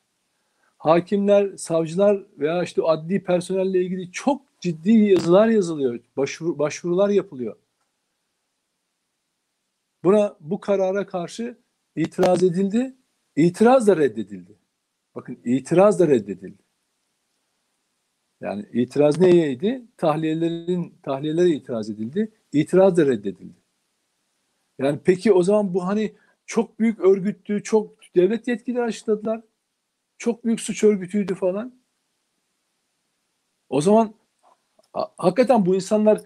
Hakimler, 0.79 1.57
savcılar 1.57 2.23
veya 2.39 2.63
işte 2.63 2.83
adli 2.83 3.25
personelle 3.25 3.83
ilgili 3.83 4.13
çok 4.13 4.43
ciddi 4.61 4.91
yazılar 4.91 5.49
yazılıyor, 5.49 6.01
başvuru, 6.17 6.59
başvurular 6.59 7.09
yapılıyor. 7.09 7.57
Buna 10.05 10.37
bu 10.41 10.61
karara 10.61 11.07
karşı 11.07 11.59
itiraz 11.97 12.43
edildi, 12.43 12.95
itiraz 13.37 13.87
da 13.87 13.97
reddedildi. 13.97 14.53
Bakın 15.15 15.39
itiraz 15.45 16.01
da 16.01 16.09
reddedildi. 16.09 16.63
Yani 18.43 18.67
itiraz 18.73 19.21
neyeydi? 19.21 19.83
Tahliyelerin 19.97 20.95
tahliyelere 21.03 21.51
itiraz 21.51 21.91
edildi. 21.91 22.33
İtiraz 22.53 22.97
da 22.97 23.07
reddedildi. 23.07 23.63
Yani 24.79 25.01
peki 25.05 25.33
o 25.33 25.43
zaman 25.43 25.75
bu 25.75 25.87
hani 25.87 26.15
çok 26.47 26.79
büyük 26.81 27.01
örgüttü, 27.01 27.63
çok 27.63 28.15
devlet 28.17 28.49
yetkilileri 28.49 28.85
açıkladılar. 28.85 29.43
Çok 30.19 30.45
büyük 30.45 30.61
suç 30.61 30.85
örgütüydü 30.85 31.35
falan. 31.35 31.83
O 33.69 33.81
zaman 33.81 34.15
hakikaten 35.19 35.67
bu 35.67 35.75
insanlar 35.75 36.21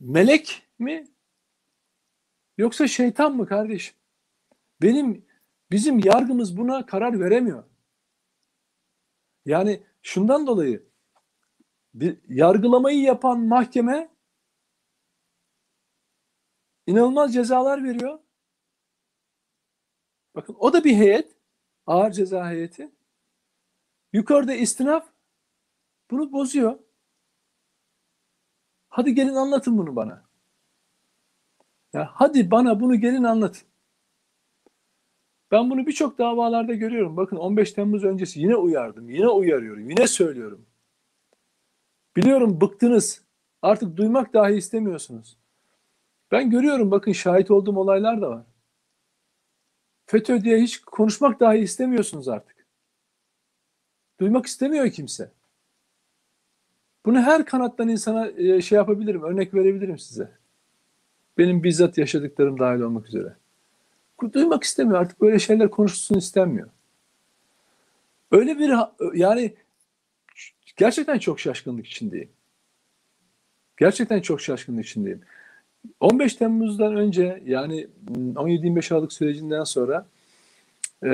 melek 0.00 0.62
mi? 0.78 1.06
Yoksa 2.58 2.88
şeytan 2.88 3.36
mı 3.36 3.46
kardeşim? 3.46 3.96
Benim 4.82 5.24
bizim 5.70 5.98
yargımız 5.98 6.56
buna 6.56 6.86
karar 6.86 7.20
veremiyor. 7.20 7.64
Yani 9.46 9.82
şundan 10.02 10.46
dolayı 10.46 10.85
bir 12.00 12.18
yargılamayı 12.28 13.00
yapan 13.00 13.40
mahkeme 13.40 14.08
inanılmaz 16.86 17.34
cezalar 17.34 17.84
veriyor. 17.84 18.18
Bakın 20.34 20.56
o 20.58 20.72
da 20.72 20.84
bir 20.84 20.96
heyet, 20.96 21.32
ağır 21.86 22.12
ceza 22.12 22.50
heyeti. 22.50 22.90
Yukarıda 24.12 24.54
istinaf 24.54 25.08
bunu 26.10 26.32
bozuyor. 26.32 26.78
Hadi 28.88 29.14
gelin 29.14 29.34
anlatın 29.34 29.78
bunu 29.78 29.96
bana. 29.96 30.24
Ya 31.92 32.10
hadi 32.14 32.50
bana 32.50 32.80
bunu 32.80 32.96
gelin 32.96 33.24
anlatın. 33.24 33.68
Ben 35.50 35.70
bunu 35.70 35.86
birçok 35.86 36.18
davalarda 36.18 36.74
görüyorum. 36.74 37.16
Bakın 37.16 37.36
15 37.36 37.72
Temmuz 37.72 38.04
öncesi 38.04 38.40
yine 38.40 38.56
uyardım. 38.56 39.10
Yine 39.10 39.28
uyarıyorum. 39.28 39.90
Yine 39.90 40.06
söylüyorum. 40.06 40.66
Biliyorum 42.16 42.60
bıktınız. 42.60 43.22
Artık 43.62 43.96
duymak 43.96 44.34
dahi 44.34 44.54
istemiyorsunuz. 44.54 45.36
Ben 46.32 46.50
görüyorum 46.50 46.90
bakın 46.90 47.12
şahit 47.12 47.50
olduğum 47.50 47.76
olaylar 47.78 48.22
da 48.22 48.30
var. 48.30 48.44
FETÖ 50.06 50.44
diye 50.44 50.60
hiç 50.60 50.80
konuşmak 50.80 51.40
dahi 51.40 51.58
istemiyorsunuz 51.58 52.28
artık. 52.28 52.66
Duymak 54.20 54.46
istemiyor 54.46 54.90
kimse. 54.90 55.30
Bunu 57.06 57.20
her 57.20 57.46
kanattan 57.46 57.88
insana 57.88 58.28
e, 58.28 58.62
şey 58.62 58.76
yapabilirim, 58.76 59.22
örnek 59.22 59.54
verebilirim 59.54 59.98
size. 59.98 60.30
Benim 61.38 61.64
bizzat 61.64 61.98
yaşadıklarım 61.98 62.58
dahil 62.58 62.80
olmak 62.80 63.08
üzere. 63.08 63.36
Duymak 64.32 64.62
istemiyor 64.62 65.00
artık 65.00 65.20
böyle 65.20 65.38
şeyler 65.38 65.70
konuşulsun 65.70 66.14
istenmiyor. 66.14 66.68
Öyle 68.30 68.58
bir 68.58 68.74
yani 69.14 69.54
gerçekten 70.76 71.18
çok 71.18 71.40
şaşkınlık 71.40 71.86
içindeyim. 71.86 72.28
Gerçekten 73.76 74.20
çok 74.20 74.40
şaşkınlık 74.40 74.86
içindeyim. 74.86 75.20
15 76.00 76.34
Temmuz'dan 76.34 76.96
önce 76.96 77.42
yani 77.46 77.86
17-25 78.10 78.94
Aralık 78.94 79.12
sürecinden 79.12 79.64
sonra 79.64 80.06
e, 81.02 81.08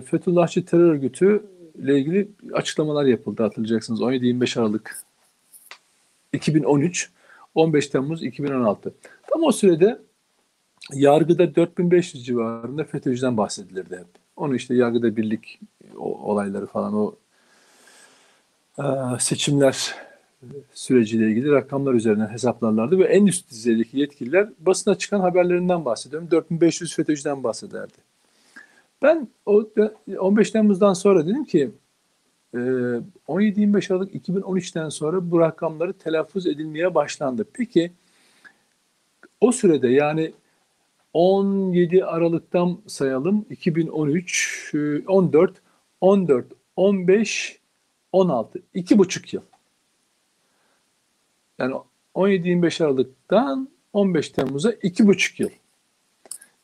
Fethullahçı 0.00 0.64
terör 0.64 0.90
örgütü 0.90 1.44
ile 1.74 1.98
ilgili 1.98 2.28
açıklamalar 2.52 3.04
yapıldı 3.04 3.42
hatırlayacaksınız. 3.42 4.00
17-25 4.00 4.60
Aralık 4.60 4.96
2013, 6.32 7.10
15 7.54 7.86
Temmuz 7.86 8.22
2016. 8.22 8.94
Tam 9.30 9.42
o 9.42 9.52
sürede 9.52 9.98
yargıda 10.92 11.54
4500 11.54 12.26
civarında 12.26 12.84
FETÖ'cüden 12.84 13.36
bahsedilirdi 13.36 13.96
hep. 13.96 14.06
Onu 14.36 14.56
işte 14.56 14.74
yargıda 14.74 15.16
birlik 15.16 15.60
olayları 15.96 16.66
falan 16.66 16.94
o 16.94 17.14
seçimler 19.18 19.94
süreciyle 20.72 21.30
ilgili 21.30 21.52
rakamlar 21.52 21.94
üzerinden 21.94 22.28
hesaplarlardı 22.28 22.98
ve 22.98 23.04
en 23.04 23.26
üst 23.26 23.50
düzeydeki 23.50 23.98
yetkililer 23.98 24.48
basına 24.58 24.94
çıkan 24.94 25.20
haberlerinden 25.20 25.84
bahsediyorum. 25.84 26.30
4500 26.30 26.94
FETÖ'cüden 26.94 27.44
bahsederdi. 27.44 27.92
Ben 29.02 29.28
o 29.46 29.64
15 30.18 30.50
Temmuz'dan 30.50 30.92
sonra 30.92 31.26
dedim 31.26 31.44
ki 31.44 31.70
17-25 32.54 33.92
e, 33.92 33.94
Aralık 33.94 34.14
2013'ten 34.14 34.88
sonra 34.88 35.30
bu 35.30 35.40
rakamları 35.40 35.92
telaffuz 35.92 36.46
edilmeye 36.46 36.94
başlandı. 36.94 37.46
Peki 37.52 37.92
o 39.40 39.52
sürede 39.52 39.88
yani 39.88 40.32
17 41.12 42.04
Aralık'tan 42.04 42.78
sayalım 42.86 43.46
2013, 43.50 44.74
14, 45.06 45.62
14, 46.00 46.46
15, 46.76 47.58
16, 48.14 48.62
iki 48.74 48.98
buçuk 48.98 49.34
yıl. 49.34 49.42
Yani 51.58 51.74
17-25 52.14 52.84
Aralık'tan 52.84 53.68
15 53.92 54.30
Temmuz'a 54.30 54.72
iki 54.72 55.06
buçuk 55.06 55.40
yıl. 55.40 55.50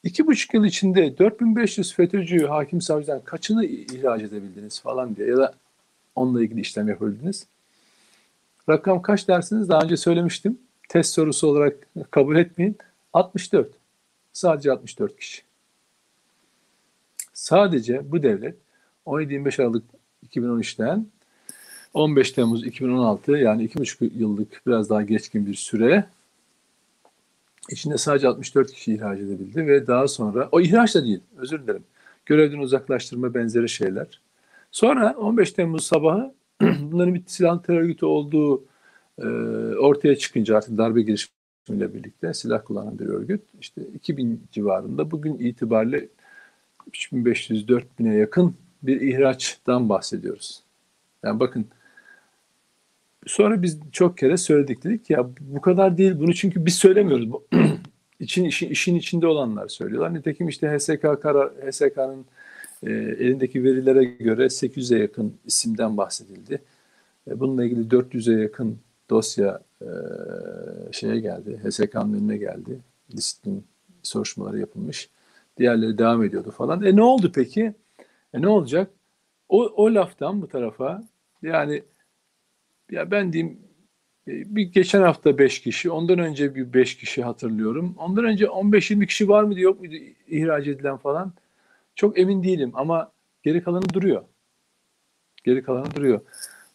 İki 0.02 0.26
buçuk 0.26 0.54
yıl 0.54 0.64
içinde 0.64 1.18
4500 1.18 1.94
FETÖ'cü 1.94 2.46
hakim 2.46 2.80
savcıdan 2.80 3.20
kaçını 3.24 3.64
ihraç 3.64 4.22
edebildiniz 4.22 4.80
falan 4.80 5.16
diye 5.16 5.28
ya 5.28 5.36
da 5.36 5.54
onunla 6.14 6.42
ilgili 6.42 6.60
işlem 6.60 6.88
yapabildiniz. 6.88 7.46
Rakam 8.68 9.02
kaç 9.02 9.28
dersiniz? 9.28 9.68
Daha 9.68 9.82
önce 9.82 9.96
söylemiştim. 9.96 10.58
Test 10.88 11.14
sorusu 11.14 11.46
olarak 11.46 11.86
kabul 12.10 12.36
etmeyin. 12.36 12.78
64. 13.12 13.68
Sadece 14.32 14.72
64 14.72 15.16
kişi. 15.16 15.42
Sadece 17.32 18.12
bu 18.12 18.22
devlet 18.22 18.56
17-25 19.06 19.62
Aralık 19.62 19.84
2013'ten 20.28 21.06
15 21.94 22.32
Temmuz 22.32 22.66
2016 22.66 23.32
yani 23.32 23.64
2,5 23.68 24.10
yıllık 24.18 24.62
biraz 24.66 24.90
daha 24.90 25.02
geçkin 25.02 25.46
bir 25.46 25.54
süre 25.54 26.04
içinde 27.70 27.98
sadece 27.98 28.28
64 28.28 28.72
kişi 28.72 28.94
ihraç 28.94 29.18
edebildi 29.18 29.66
ve 29.66 29.86
daha 29.86 30.08
sonra 30.08 30.48
o 30.52 30.60
ihraç 30.60 30.94
da 30.94 31.04
değil 31.04 31.20
özür 31.36 31.62
dilerim 31.62 31.84
görevden 32.26 32.58
uzaklaştırma 32.58 33.34
benzeri 33.34 33.68
şeyler. 33.68 34.20
Sonra 34.70 35.14
15 35.18 35.52
Temmuz 35.52 35.84
sabahı 35.84 36.34
bunların 36.60 37.14
bir 37.14 37.22
silahlı 37.26 37.62
terör 37.62 37.80
örgütü 37.80 38.06
olduğu 38.06 38.64
e, 39.18 39.26
ortaya 39.76 40.16
çıkınca 40.16 40.56
artık 40.56 40.78
darbe 40.78 41.02
girişimiyle 41.02 41.94
birlikte 41.94 42.34
silah 42.34 42.64
kullanan 42.64 42.98
bir 42.98 43.06
örgüt 43.06 43.42
işte 43.60 43.82
2000 43.94 44.42
civarında 44.52 45.10
bugün 45.10 45.38
itibariyle 45.38 46.08
3500-4000'e 46.92 48.16
yakın 48.16 48.54
bir 48.82 49.00
ihraçtan 49.00 49.88
bahsediyoruz. 49.88 50.62
Yani 51.24 51.40
bakın 51.40 51.66
sonra 53.26 53.62
biz 53.62 53.80
çok 53.92 54.18
kere 54.18 54.36
söyledik 54.36 54.84
dedik 54.84 55.10
ya 55.10 55.28
bu 55.40 55.60
kadar 55.60 55.98
değil 55.98 56.18
bunu 56.18 56.34
çünkü 56.34 56.66
biz 56.66 56.74
söylemiyoruz. 56.74 57.28
için 58.20 58.44
işin, 58.44 58.70
işin 58.70 58.94
içinde 58.94 59.26
olanlar 59.26 59.68
söylüyorlar. 59.68 60.14
Nitekim 60.14 60.48
işte 60.48 60.78
HSK 60.78 61.02
karar 61.22 61.50
HSK'nın 61.50 62.24
e, 62.82 62.90
elindeki 62.92 63.64
verilere 63.64 64.04
göre 64.04 64.44
800'e 64.44 64.98
yakın 64.98 65.34
isimden 65.46 65.96
bahsedildi. 65.96 66.62
E, 67.30 67.40
bununla 67.40 67.64
ilgili 67.64 67.88
400'e 67.88 68.42
yakın 68.42 68.78
dosya 69.10 69.60
e, 69.82 69.88
şeye 70.92 71.20
geldi. 71.20 71.60
HSK'nın 71.64 72.14
önüne 72.14 72.36
geldi. 72.36 72.80
Disiplin 73.16 73.64
soruşturmaları 74.02 74.58
yapılmış. 74.58 75.10
Diğerleri 75.58 75.98
devam 75.98 76.24
ediyordu 76.24 76.50
falan. 76.50 76.82
E 76.82 76.96
ne 76.96 77.02
oldu 77.02 77.32
peki? 77.34 77.74
E 78.34 78.42
ne 78.42 78.48
olacak? 78.48 78.90
O, 79.48 79.64
o 79.64 79.94
laftan 79.94 80.42
bu 80.42 80.48
tarafa 80.48 81.02
yani 81.42 81.82
ya 82.90 83.10
ben 83.10 83.32
diyeyim 83.32 83.58
e, 84.28 84.32
bir 84.56 84.62
geçen 84.62 85.02
hafta 85.02 85.38
5 85.38 85.60
kişi, 85.60 85.90
ondan 85.90 86.18
önce 86.18 86.54
bir 86.54 86.72
5 86.72 86.96
kişi 86.96 87.22
hatırlıyorum. 87.22 87.94
Ondan 87.98 88.24
önce 88.24 88.44
15-20 88.44 89.06
kişi 89.06 89.28
var 89.28 89.44
mıydı 89.44 89.60
yok 89.60 89.80
muydu 89.80 89.94
ihraç 90.28 90.66
edilen 90.66 90.96
falan. 90.96 91.32
Çok 91.94 92.18
emin 92.18 92.42
değilim 92.42 92.70
ama 92.74 93.12
geri 93.42 93.62
kalanı 93.62 93.88
duruyor. 93.92 94.24
Geri 95.44 95.62
kalanı 95.62 95.94
duruyor. 95.94 96.20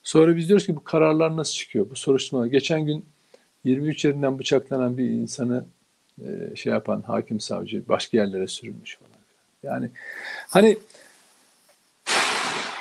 Sonra 0.04 0.36
biz 0.36 0.48
diyoruz 0.48 0.66
ki 0.66 0.76
bu 0.76 0.84
kararlar 0.84 1.38
nasıl 1.38 1.54
çıkıyor? 1.54 1.90
Bu 1.90 1.96
soruşturmalar. 1.96 2.48
Geçen 2.48 2.86
gün 2.86 3.06
23 3.64 4.06
yerinden 4.06 4.40
bıçaklanan 4.40 4.98
bir 4.98 5.10
insanı 5.10 5.66
e, 6.22 6.56
şey 6.56 6.74
yapan 6.74 7.02
hakim 7.02 7.40
savcı 7.40 7.88
başka 7.90 8.18
yerlere 8.18 8.48
sürülmüş 8.48 8.98
falan. 8.98 9.12
Yani 9.64 9.90
hani 10.50 10.78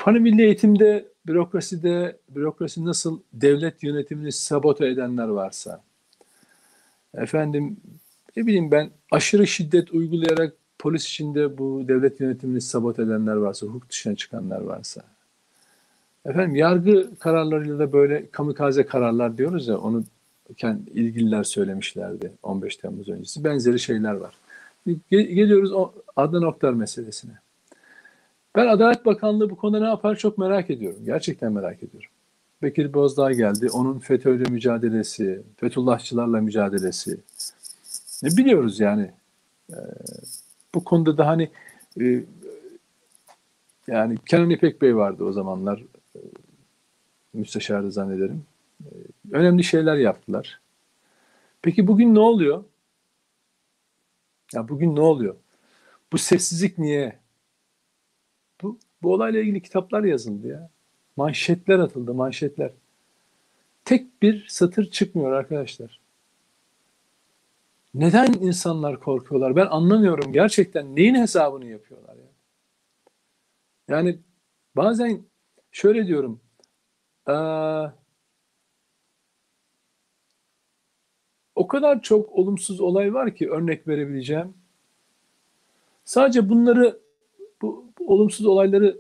hani 0.04 0.20
milli 0.20 0.42
eğitimde 0.42 1.04
bürokraside 1.26 2.16
bürokrasi 2.28 2.84
nasıl 2.84 3.20
devlet 3.32 3.82
yönetimini 3.82 4.32
sabote 4.32 4.86
edenler 4.86 5.28
varsa 5.28 5.82
efendim 7.14 7.76
ne 8.36 8.46
bileyim 8.46 8.70
ben 8.70 8.90
aşırı 9.10 9.46
şiddet 9.46 9.92
uygulayarak 9.92 10.52
polis 10.78 11.04
içinde 11.04 11.58
bu 11.58 11.84
devlet 11.88 12.20
yönetimini 12.20 12.60
sabote 12.60 13.02
edenler 13.02 13.36
varsa, 13.36 13.66
hukuk 13.66 13.90
dışına 13.90 14.16
çıkanlar 14.16 14.60
varsa 14.60 15.02
efendim 16.26 16.56
yargı 16.56 17.10
kararlarıyla 17.18 17.78
da 17.78 17.92
böyle 17.92 18.30
kamikaze 18.30 18.86
kararlar 18.86 19.38
diyoruz 19.38 19.68
ya 19.68 19.78
onu 19.78 20.04
kendi 20.56 20.90
ilgililer 20.90 21.42
söylemişlerdi 21.42 22.32
15 22.42 22.76
Temmuz 22.76 23.08
öncesi. 23.08 23.44
Benzeri 23.44 23.78
şeyler 23.78 24.14
var. 24.14 24.34
Geliyoruz 25.10 25.72
o 25.72 25.92
Adnan 26.16 26.42
Oktar 26.42 26.72
meselesine. 26.72 27.43
Ben 28.56 28.66
Adalet 28.66 29.06
Bakanlığı 29.06 29.50
bu 29.50 29.56
konuda 29.56 29.80
ne 29.80 29.86
yapar 29.86 30.16
çok 30.16 30.38
merak 30.38 30.70
ediyorum. 30.70 31.00
Gerçekten 31.04 31.52
merak 31.52 31.82
ediyorum. 31.82 32.10
Bekir 32.62 32.94
Bozdağ 32.94 33.32
geldi. 33.32 33.68
Onun 33.72 33.98
FETÖ'yle 33.98 34.50
mücadelesi, 34.50 35.42
Fethullahçılarla 35.56 36.40
mücadelesi. 36.40 37.20
Ne 38.22 38.28
biliyoruz 38.36 38.80
yani. 38.80 39.10
Ee, 39.70 39.76
bu 40.74 40.84
konuda 40.84 41.18
da 41.18 41.26
hani 41.26 41.50
e, 42.00 42.24
yani 43.86 44.18
Kenan 44.26 44.50
İpek 44.50 44.82
Bey 44.82 44.96
vardı 44.96 45.24
o 45.24 45.32
zamanlar. 45.32 45.84
E, 46.16 46.18
müsteşardı 47.32 47.92
zannederim. 47.92 48.44
E, 48.84 48.88
önemli 49.32 49.64
şeyler 49.64 49.96
yaptılar. 49.96 50.60
Peki 51.62 51.86
bugün 51.86 52.14
ne 52.14 52.20
oluyor? 52.20 52.64
Ya 54.54 54.68
bugün 54.68 54.96
ne 54.96 55.00
oluyor? 55.00 55.36
Bu 56.12 56.18
sessizlik 56.18 56.78
niye? 56.78 57.23
Bu, 59.04 59.12
olayla 59.12 59.40
ilgili 59.40 59.62
kitaplar 59.62 60.04
yazıldı 60.04 60.48
ya. 60.48 60.70
Manşetler 61.16 61.78
atıldı, 61.78 62.14
manşetler. 62.14 62.70
Tek 63.84 64.22
bir 64.22 64.46
satır 64.48 64.90
çıkmıyor 64.90 65.32
arkadaşlar. 65.32 66.00
Neden 67.94 68.32
insanlar 68.32 69.00
korkuyorlar? 69.00 69.56
Ben 69.56 69.66
anlamıyorum 69.66 70.32
gerçekten 70.32 70.96
neyin 70.96 71.14
hesabını 71.14 71.66
yapıyorlar 71.66 72.14
ya. 72.16 72.28
Yani 73.88 74.18
bazen 74.76 75.22
şöyle 75.72 76.06
diyorum. 76.06 76.40
Ee, 77.28 77.32
o 81.54 81.68
kadar 81.68 82.02
çok 82.02 82.32
olumsuz 82.32 82.80
olay 82.80 83.14
var 83.14 83.34
ki 83.34 83.50
örnek 83.50 83.88
verebileceğim. 83.88 84.54
Sadece 86.04 86.48
bunları 86.48 87.03
bu, 87.64 87.84
bu 87.98 88.14
olumsuz 88.14 88.46
olayları 88.46 88.98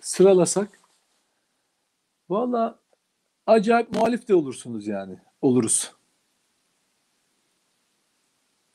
sıralasak 0.00 0.80
valla 2.30 2.78
acayip 3.46 3.92
muhalif 3.94 4.28
de 4.28 4.34
olursunuz 4.34 4.86
yani. 4.86 5.18
Oluruz. 5.42 5.92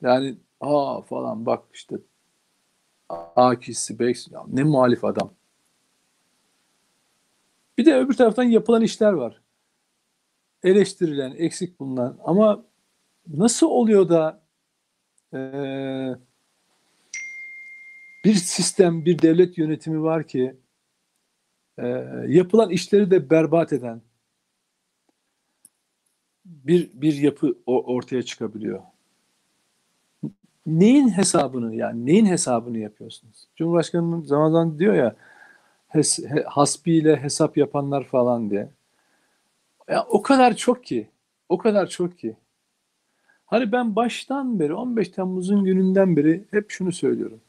Yani 0.01 0.37
aa 0.61 1.01
falan 1.01 1.45
bak 1.45 1.63
işte 1.73 1.95
Akisi, 3.35 3.99
Beks 3.99 4.27
ne 4.47 4.63
muhalif 4.63 5.05
adam. 5.05 5.33
Bir 7.77 7.85
de 7.85 7.95
öbür 7.95 8.13
taraftan 8.13 8.43
yapılan 8.43 8.81
işler 8.81 9.13
var. 9.13 9.41
Eleştirilen, 10.63 11.35
eksik 11.37 11.79
bulunan 11.79 12.17
ama 12.23 12.65
nasıl 13.27 13.67
oluyor 13.67 14.09
da 14.09 14.41
eee 15.33 16.17
bir 18.27 18.33
sistem, 18.35 19.05
bir 19.05 19.19
devlet 19.19 19.57
yönetimi 19.57 20.03
var 20.03 20.27
ki 20.27 20.55
e, 21.77 21.87
yapılan 22.27 22.69
işleri 22.69 23.11
de 23.11 23.29
berbat 23.29 23.73
eden 23.73 24.01
bir 26.45 26.89
bir 26.93 27.13
yapı 27.13 27.57
ortaya 27.65 28.23
çıkabiliyor. 28.23 28.83
Neyin 30.65 31.09
hesabını 31.09 31.75
yani 31.75 32.05
neyin 32.05 32.25
hesabını 32.25 32.77
yapıyorsunuz? 32.77 33.47
Cumhurbaşkanının 33.55 34.21
zaman 34.21 34.51
zaman 34.51 34.79
diyor 34.79 34.93
ya 34.93 35.15
hes, 35.87 36.19
he- 36.19 36.43
hasbiyle 36.43 37.17
hesap 37.17 37.57
yapanlar 37.57 38.03
falan 38.03 38.49
diye. 38.51 38.69
Ya 39.89 40.05
o 40.09 40.21
kadar 40.21 40.55
çok 40.55 40.83
ki, 40.83 41.09
o 41.49 41.57
kadar 41.57 41.87
çok 41.87 42.19
ki. 42.19 42.37
Hani 43.45 43.71
ben 43.71 43.95
baştan 43.95 44.59
beri 44.59 44.73
15 44.73 45.09
Temmuz'un 45.09 45.63
gününden 45.63 46.15
beri 46.15 46.45
hep 46.51 46.71
şunu 46.71 46.91
söylüyorum. 46.91 47.41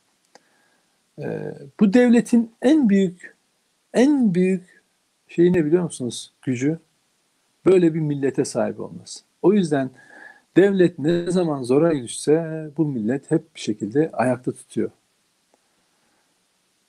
Ee, 1.19 1.55
bu 1.81 1.93
devletin 1.95 2.53
en 2.63 2.89
büyük 2.89 3.37
en 3.95 4.35
büyük 4.35 4.83
şeyi 5.29 5.53
ne 5.53 5.65
biliyor 5.65 5.83
musunuz? 5.83 6.33
Gücü 6.43 6.79
böyle 7.67 7.95
bir 7.95 8.01
millete 8.01 8.45
sahip 8.45 8.81
olması. 8.81 9.21
O 9.43 9.53
yüzden 9.53 9.91
devlet 10.57 10.99
ne 10.99 11.31
zaman 11.31 11.63
zora 11.63 12.03
düşse 12.03 12.71
bu 12.77 12.87
millet 12.87 13.31
hep 13.31 13.55
bir 13.55 13.61
şekilde 13.61 14.11
ayakta 14.13 14.53
tutuyor. 14.53 14.91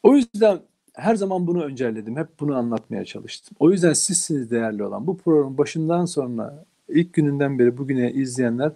O 0.04 0.16
yüzden 0.16 0.60
her 0.94 1.16
zaman 1.16 1.48
bunu 1.48 1.64
öncelledim. 1.64 2.18
Hep 2.18 2.28
bunu 2.40 2.56
anlatmaya 2.56 3.06
çalıştım. 3.06 3.58
O 3.60 3.72
yüzden 3.72 3.94
sizsiniz 3.94 4.52
değerli 4.52 4.84
olan. 4.84 5.08
Bu 5.08 5.18
programın 5.18 5.58
başından 5.58 6.06
sonra 6.06 6.66
ilk 6.90 7.14
gününden 7.14 7.60
beri 7.60 7.78
bugüne 7.78 8.12
izleyenler 8.12 8.72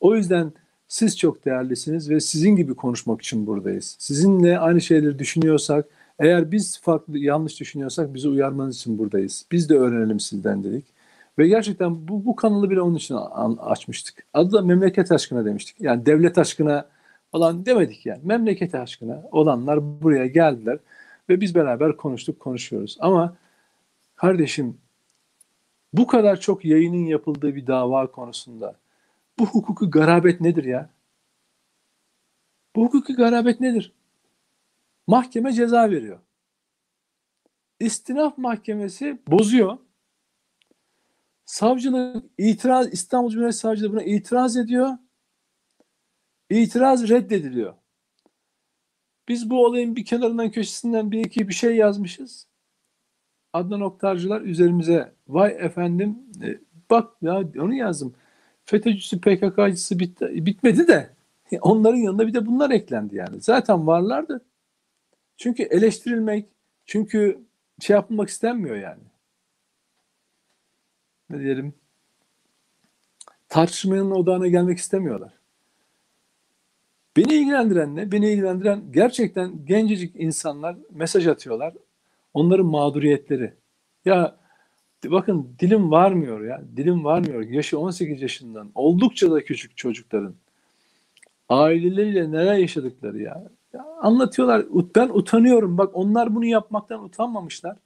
o 0.00 0.16
yüzden 0.16 0.52
siz 0.92 1.18
çok 1.18 1.44
değerlisiniz 1.44 2.10
ve 2.10 2.20
sizin 2.20 2.56
gibi 2.56 2.74
konuşmak 2.74 3.22
için 3.22 3.46
buradayız. 3.46 3.96
Sizinle 3.98 4.58
aynı 4.58 4.80
şeyleri 4.80 5.18
düşünüyorsak, 5.18 5.86
eğer 6.18 6.52
biz 6.52 6.80
farklı 6.80 7.18
yanlış 7.18 7.60
düşünüyorsak 7.60 8.14
bizi 8.14 8.28
uyarmanız 8.28 8.76
için 8.76 8.98
buradayız. 8.98 9.46
Biz 9.52 9.68
de 9.68 9.74
öğrenelim 9.74 10.20
sizden 10.20 10.64
dedik. 10.64 10.84
Ve 11.38 11.48
gerçekten 11.48 12.08
bu, 12.08 12.24
bu 12.24 12.36
kanalı 12.36 12.70
bile 12.70 12.80
onun 12.80 12.94
için 12.94 13.14
açmıştık. 13.58 14.24
Adı 14.34 14.52
da 14.52 14.62
memleket 14.62 15.12
aşkına 15.12 15.44
demiştik. 15.44 15.80
Yani 15.80 16.06
devlet 16.06 16.38
aşkına 16.38 16.88
falan 17.32 17.66
demedik 17.66 18.06
yani. 18.06 18.20
Memleket 18.24 18.74
aşkına 18.74 19.22
olanlar 19.30 20.02
buraya 20.02 20.26
geldiler 20.26 20.78
ve 21.28 21.40
biz 21.40 21.54
beraber 21.54 21.96
konuştuk, 21.96 22.40
konuşuyoruz. 22.40 22.96
Ama 23.00 23.36
kardeşim 24.16 24.76
bu 25.92 26.06
kadar 26.06 26.40
çok 26.40 26.64
yayının 26.64 27.06
yapıldığı 27.06 27.54
bir 27.54 27.66
dava 27.66 28.06
konusunda 28.06 28.81
bu 29.38 29.46
hukuki 29.46 29.86
garabet 29.86 30.40
nedir 30.40 30.64
ya? 30.64 30.90
Bu 32.76 32.84
hukuki 32.84 33.14
garabet 33.14 33.60
nedir? 33.60 33.92
Mahkeme 35.06 35.52
ceza 35.52 35.90
veriyor. 35.90 36.20
İstinaf 37.80 38.38
mahkemesi 38.38 39.18
bozuyor. 39.26 39.78
Savcılık 41.44 42.24
itiraz 42.38 42.92
İstanbul 42.92 43.30
Cumhuriyet 43.30 43.54
Savcılığı 43.54 43.92
buna 43.92 44.02
itiraz 44.02 44.56
ediyor. 44.56 44.98
İtiraz 46.50 47.08
reddediliyor. 47.08 47.74
Biz 49.28 49.50
bu 49.50 49.64
olayın 49.64 49.96
bir 49.96 50.04
kenarından 50.04 50.50
köşesinden 50.50 51.10
bir 51.10 51.24
iki 51.24 51.48
bir 51.48 51.54
şey 51.54 51.76
yazmışız. 51.76 52.46
Adnan 53.52 53.80
Oktarcılar 53.80 54.40
üzerimize 54.40 55.14
vay 55.28 55.56
efendim 55.58 56.18
e, 56.42 56.58
bak 56.90 57.22
ya 57.22 57.42
onu 57.58 57.74
yazdım. 57.74 58.14
FETÖ'cüsü 58.72 59.20
PKK'cısı 59.20 59.98
bit, 59.98 60.20
bitmedi 60.20 60.88
de 60.88 61.10
onların 61.60 61.98
yanında 61.98 62.26
bir 62.26 62.34
de 62.34 62.46
bunlar 62.46 62.70
eklendi 62.70 63.16
yani. 63.16 63.40
Zaten 63.40 63.86
varlardı. 63.86 64.44
Çünkü 65.36 65.62
eleştirilmek, 65.62 66.46
çünkü 66.86 67.38
şey 67.80 67.94
yapılmak 67.94 68.28
istenmiyor 68.28 68.76
yani. 68.76 69.02
Ne 71.30 71.40
diyelim? 71.40 71.74
Tartışmanın 73.48 74.10
odağına 74.10 74.48
gelmek 74.48 74.78
istemiyorlar. 74.78 75.32
Beni 77.16 77.34
ilgilendiren 77.34 77.96
ne? 77.96 78.12
Beni 78.12 78.30
ilgilendiren 78.30 78.82
gerçekten 78.90 79.66
gencecik 79.66 80.16
insanlar 80.16 80.76
mesaj 80.90 81.26
atıyorlar. 81.26 81.74
Onların 82.34 82.66
mağduriyetleri. 82.66 83.54
Ya 84.04 84.36
bakın 85.10 85.48
dilim 85.58 85.90
varmıyor 85.90 86.44
ya. 86.44 86.62
Dilim 86.76 87.04
varmıyor. 87.04 87.42
Yaşı 87.42 87.78
18 87.78 88.22
yaşından. 88.22 88.70
Oldukça 88.74 89.30
da 89.30 89.44
küçük 89.44 89.76
çocukların. 89.76 90.34
Aileleriyle 91.48 92.32
neler 92.32 92.54
yaşadıkları 92.54 93.18
ya. 93.18 93.44
ya. 93.72 93.86
Anlatıyorlar. 94.00 94.64
Ben 94.96 95.08
utanıyorum. 95.08 95.78
Bak 95.78 95.90
onlar 95.94 96.34
bunu 96.34 96.44
yapmaktan 96.44 97.04
utanmamışlar. 97.04 97.76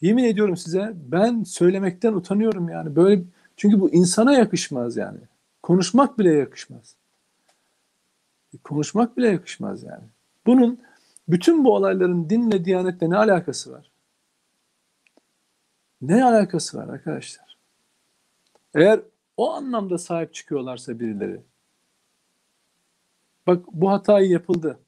Yemin 0.00 0.24
ediyorum 0.24 0.56
size 0.56 0.92
ben 0.94 1.42
söylemekten 1.42 2.12
utanıyorum 2.12 2.68
yani. 2.68 2.96
Böyle 2.96 3.22
çünkü 3.56 3.80
bu 3.80 3.90
insana 3.90 4.32
yakışmaz 4.32 4.96
yani. 4.96 5.18
Konuşmak 5.62 6.18
bile 6.18 6.32
yakışmaz. 6.32 6.94
Konuşmak 8.64 9.16
bile 9.16 9.28
yakışmaz 9.28 9.82
yani. 9.82 10.04
Bunun 10.46 10.78
bütün 11.28 11.64
bu 11.64 11.74
olayların 11.74 12.30
dinle, 12.30 12.64
diyanetle 12.64 13.10
ne 13.10 13.16
alakası 13.16 13.72
var? 13.72 13.90
Ne 16.06 16.24
alakası 16.24 16.78
var 16.78 16.88
arkadaşlar? 16.88 17.56
Eğer 18.74 19.00
o 19.36 19.52
anlamda 19.52 19.98
sahip 19.98 20.34
çıkıyorlarsa 20.34 21.00
birileri, 21.00 21.40
bak 23.46 23.64
bu 23.72 23.90
hatayı 23.90 24.30
yapıldı. 24.30 24.78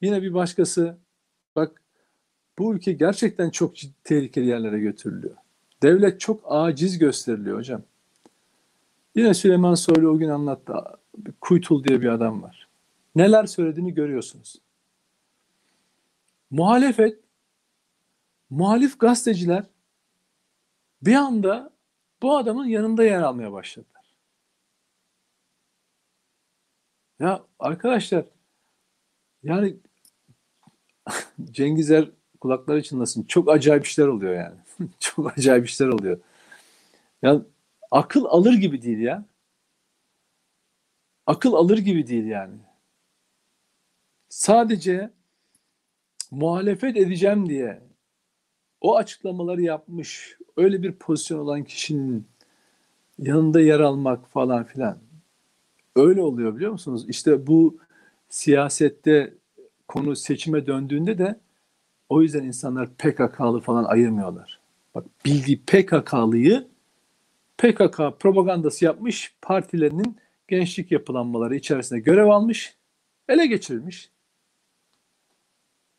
Yine 0.00 0.22
bir 0.22 0.34
başkası, 0.34 0.96
bak 1.56 1.82
bu 2.58 2.74
ülke 2.74 2.92
gerçekten 2.92 3.50
çok 3.50 3.76
ciddi 3.76 4.02
tehlikeli 4.04 4.46
yerlere 4.46 4.80
götürülüyor. 4.80 5.36
Devlet 5.82 6.20
çok 6.20 6.40
aciz 6.44 6.98
gösteriliyor 6.98 7.58
hocam. 7.58 7.82
Yine 9.14 9.34
Süleyman 9.34 9.74
Soylu 9.74 10.08
o 10.08 10.18
gün 10.18 10.28
anlattı. 10.28 10.74
Kuytul 11.40 11.84
diye 11.84 12.00
bir 12.00 12.08
adam 12.08 12.42
var. 12.42 12.68
Neler 13.14 13.46
söylediğini 13.46 13.94
görüyorsunuz. 13.94 14.56
Muhalefet, 16.50 17.18
muhalif 18.50 19.00
gazeteciler 19.00 19.64
bir 21.02 21.14
anda 21.14 21.70
bu 22.22 22.36
adamın 22.36 22.66
yanında 22.66 23.04
yer 23.04 23.22
almaya 23.22 23.52
başladılar. 23.52 24.16
Ya 27.18 27.44
arkadaşlar 27.58 28.24
yani 29.42 29.76
Cengizler 31.50 32.10
kulakları 32.40 32.82
çınlasın. 32.82 33.22
Çok 33.22 33.50
acayip 33.50 33.86
işler 33.86 34.06
oluyor 34.06 34.34
yani. 34.34 34.58
Çok 35.00 35.38
acayip 35.38 35.68
işler 35.68 35.86
oluyor. 35.86 36.20
Ya 37.22 37.42
akıl 37.90 38.24
alır 38.24 38.54
gibi 38.54 38.82
değil 38.82 38.98
ya. 38.98 39.24
Akıl 41.26 41.52
alır 41.52 41.78
gibi 41.78 42.06
değil 42.06 42.24
yani. 42.26 42.58
Sadece 44.28 45.10
muhalefet 46.30 46.96
edeceğim 46.96 47.48
diye 47.48 47.89
o 48.80 48.96
açıklamaları 48.96 49.62
yapmış, 49.62 50.38
öyle 50.56 50.82
bir 50.82 50.92
pozisyon 50.92 51.38
olan 51.38 51.64
kişinin 51.64 52.26
yanında 53.18 53.60
yer 53.60 53.80
almak 53.80 54.28
falan 54.28 54.64
filan. 54.64 54.98
Öyle 55.96 56.22
oluyor 56.22 56.56
biliyor 56.56 56.72
musunuz? 56.72 57.04
İşte 57.08 57.46
bu 57.46 57.78
siyasette 58.28 59.34
konu 59.88 60.16
seçime 60.16 60.66
döndüğünde 60.66 61.18
de 61.18 61.40
o 62.08 62.22
yüzden 62.22 62.44
insanlar 62.44 62.88
PKK'lı 62.94 63.60
falan 63.60 63.84
ayırmıyorlar. 63.84 64.60
Bak 64.94 65.04
bildiği 65.24 65.62
PKK'lıyı 65.62 66.68
PKK 67.58 68.20
propagandası 68.20 68.84
yapmış 68.84 69.34
partilerinin 69.42 70.16
gençlik 70.48 70.92
yapılanmaları 70.92 71.56
içerisinde 71.56 72.00
görev 72.00 72.26
almış, 72.26 72.76
ele 73.28 73.46
geçirilmiş. 73.46 74.10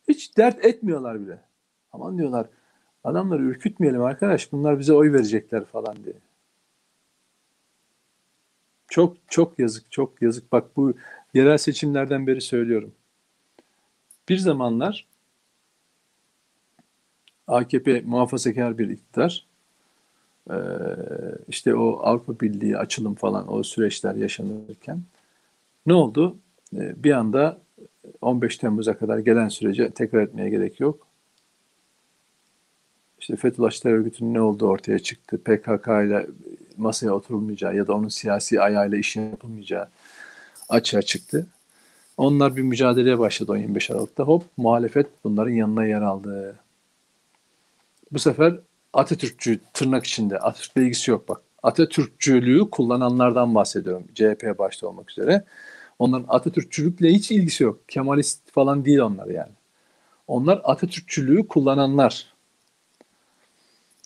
Hiç 0.08 0.38
dert 0.38 0.66
etmiyorlar 0.66 1.22
bile. 1.22 1.42
Aman 1.92 2.18
diyorlar 2.18 2.48
adamları 3.04 3.44
ürkütmeyelim 3.44 4.02
arkadaş 4.02 4.52
bunlar 4.52 4.80
bize 4.80 4.94
oy 4.94 5.14
verecekler 5.14 5.66
falan 5.66 6.04
diye. 6.04 6.16
Çok 8.88 9.18
çok 9.28 9.60
yazık, 9.60 9.92
çok 9.92 10.22
yazık. 10.22 10.52
Bak 10.52 10.78
bu 10.78 10.94
yerel 11.34 11.58
seçimlerden 11.58 12.28
beri 12.28 12.42
söylüyorum. 12.42 12.92
Bir 14.30 14.38
zamanlar 14.38 15.08
AKP 17.48 18.02
muhafazakar 18.02 18.78
bir 18.78 18.90
iktidar. 18.90 19.48
İşte 21.48 21.76
o 21.76 22.00
Avrupa 22.04 22.40
Birliği 22.40 22.78
açılım 22.78 23.16
falan 23.16 23.54
o 23.54 23.64
süreçler 23.64 24.16
yaşanırken 24.16 25.02
ne 25.86 25.94
oldu? 25.94 26.38
Bir 26.74 27.12
anda 27.12 27.62
15 28.22 28.58
Temmuz'a 28.58 28.98
kadar 28.98 29.18
gelen 29.20 29.50
sürece 29.50 29.92
tekrar 29.92 30.22
etmeye 30.22 30.50
gerek 30.50 30.80
yok. 30.80 31.08
İşte 33.22 33.36
Fethullahçılar 33.36 33.94
örgütünün 33.94 34.34
ne 34.34 34.42
olduğu 34.42 34.68
ortaya 34.68 35.00
çıktı. 35.00 35.38
PKK 35.38 35.88
ile 35.88 36.28
masaya 36.78 37.12
oturulmayacağı 37.12 37.76
ya 37.76 37.88
da 37.88 37.94
onun 37.94 38.08
siyasi 38.08 38.62
ayağıyla 38.62 38.98
iş 38.98 39.16
yapılmayacağı 39.16 39.88
açığa 40.70 41.02
çıktı. 41.02 41.48
Onlar 42.18 42.56
bir 42.56 42.62
mücadeleye 42.62 43.20
başladı 43.20 43.58
25 43.58 43.92
Aralık'ta. 43.92 44.24
Hop 44.24 44.44
muhalefet 44.58 45.08
bunların 45.24 45.52
yanına 45.52 45.86
yer 45.86 46.02
aldı. 46.02 46.56
Bu 48.12 48.20
sefer 48.20 48.60
Atatürkçü 48.94 49.60
tırnak 49.74 50.06
içinde 50.06 50.40
Atatürk'le 50.40 50.78
ilgisi 50.78 51.12
yok 51.12 51.30
bak. 51.30 51.42
Atatürkçülüğü 51.64 52.70
kullananlardan 52.70 53.56
bahsediyorum. 53.56 54.04
CHP 54.16 54.60
başta 54.60 54.88
olmak 54.88 55.12
üzere. 55.12 55.46
Onların 56.00 56.26
Atatürkçülükle 56.28 57.10
hiç 57.10 57.32
ilgisi 57.32 57.64
yok. 57.64 57.90
Kemalist 57.90 58.52
falan 58.52 58.86
değil 58.86 59.00
onlar 59.00 59.28
yani. 59.28 59.52
Onlar 60.28 60.62
Atatürkçülüğü 60.64 61.48
kullananlar. 61.48 62.31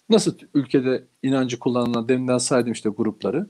Nasıl 0.09 0.37
ülkede 0.53 1.03
inancı 1.23 1.59
kullananlar, 1.59 2.07
deminden 2.07 2.37
saydım 2.37 2.71
işte 2.71 2.89
grupları. 2.89 3.47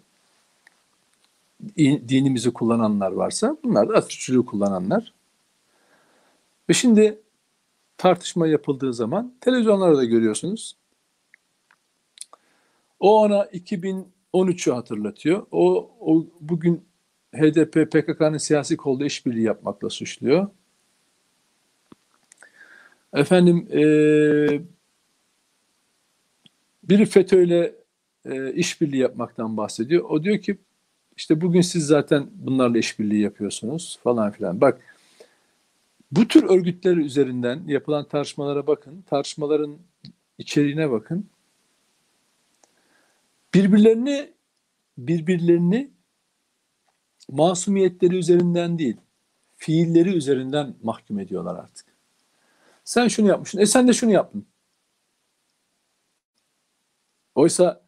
Dinimizi 1.78 2.54
kullananlar 2.54 3.12
varsa 3.12 3.58
bunlar 3.64 3.90
da 3.90 3.94
Atatürkçülüğü 3.94 4.46
kullananlar. 4.46 5.14
Ve 6.70 6.74
şimdi 6.74 7.20
tartışma 7.98 8.48
yapıldığı 8.48 8.94
zaman 8.94 9.34
televizyonlarda 9.42 9.98
da 9.98 10.06
görüyorsunuz. 10.06 10.76
O 13.00 13.22
ona 13.22 13.44
2013'ü 13.44 14.72
hatırlatıyor. 14.72 15.46
O, 15.52 15.92
o 16.00 16.26
bugün 16.42 16.86
HDP 17.34 17.92
PKK'nın 17.92 18.38
siyasi 18.38 18.78
kolda 18.78 19.06
işbirliği 19.06 19.44
yapmakla 19.44 19.90
suçluyor. 19.90 20.48
Efendim 23.14 23.68
e, 23.72 23.82
biri 26.90 27.06
FETÖ'yle 27.06 27.76
e, 28.26 28.54
işbirliği 28.54 28.98
yapmaktan 28.98 29.58
bahsediyor. 29.58 30.04
O 30.04 30.24
diyor 30.24 30.38
ki 30.38 30.58
işte 31.18 31.42
bugün 31.42 31.62
siz 31.62 31.88
zaten 31.88 32.28
bunlarla 32.34 32.78
işbirliği 32.78 33.22
yapıyorsunuz 33.22 34.00
falan 34.04 34.32
filan. 34.32 34.62
Bak 34.62 34.82
bu 36.12 36.28
tür 36.28 36.44
örgütler 36.44 36.98
üzerinden 36.98 37.64
yapılan 37.68 38.08
tartışmalara 38.08 38.68
bakın. 38.68 39.02
Tartışmaların 39.02 39.78
içeriğine 40.38 40.92
bakın. 40.92 41.30
Birbirlerini 43.54 44.34
birbirlerini 44.98 45.92
masumiyetleri 47.32 48.16
üzerinden 48.16 48.80
değil, 48.80 48.98
fiilleri 49.56 50.10
üzerinden 50.10 50.74
mahkum 50.84 51.20
ediyorlar 51.20 51.56
artık. 51.56 51.86
Sen 52.84 53.08
şunu 53.08 53.28
yapmışsın, 53.28 53.60
e 53.60 53.66
sen 53.66 53.88
de 53.88 53.94
şunu 53.94 54.12
yaptın. 54.12 54.46
Oysa 57.36 57.82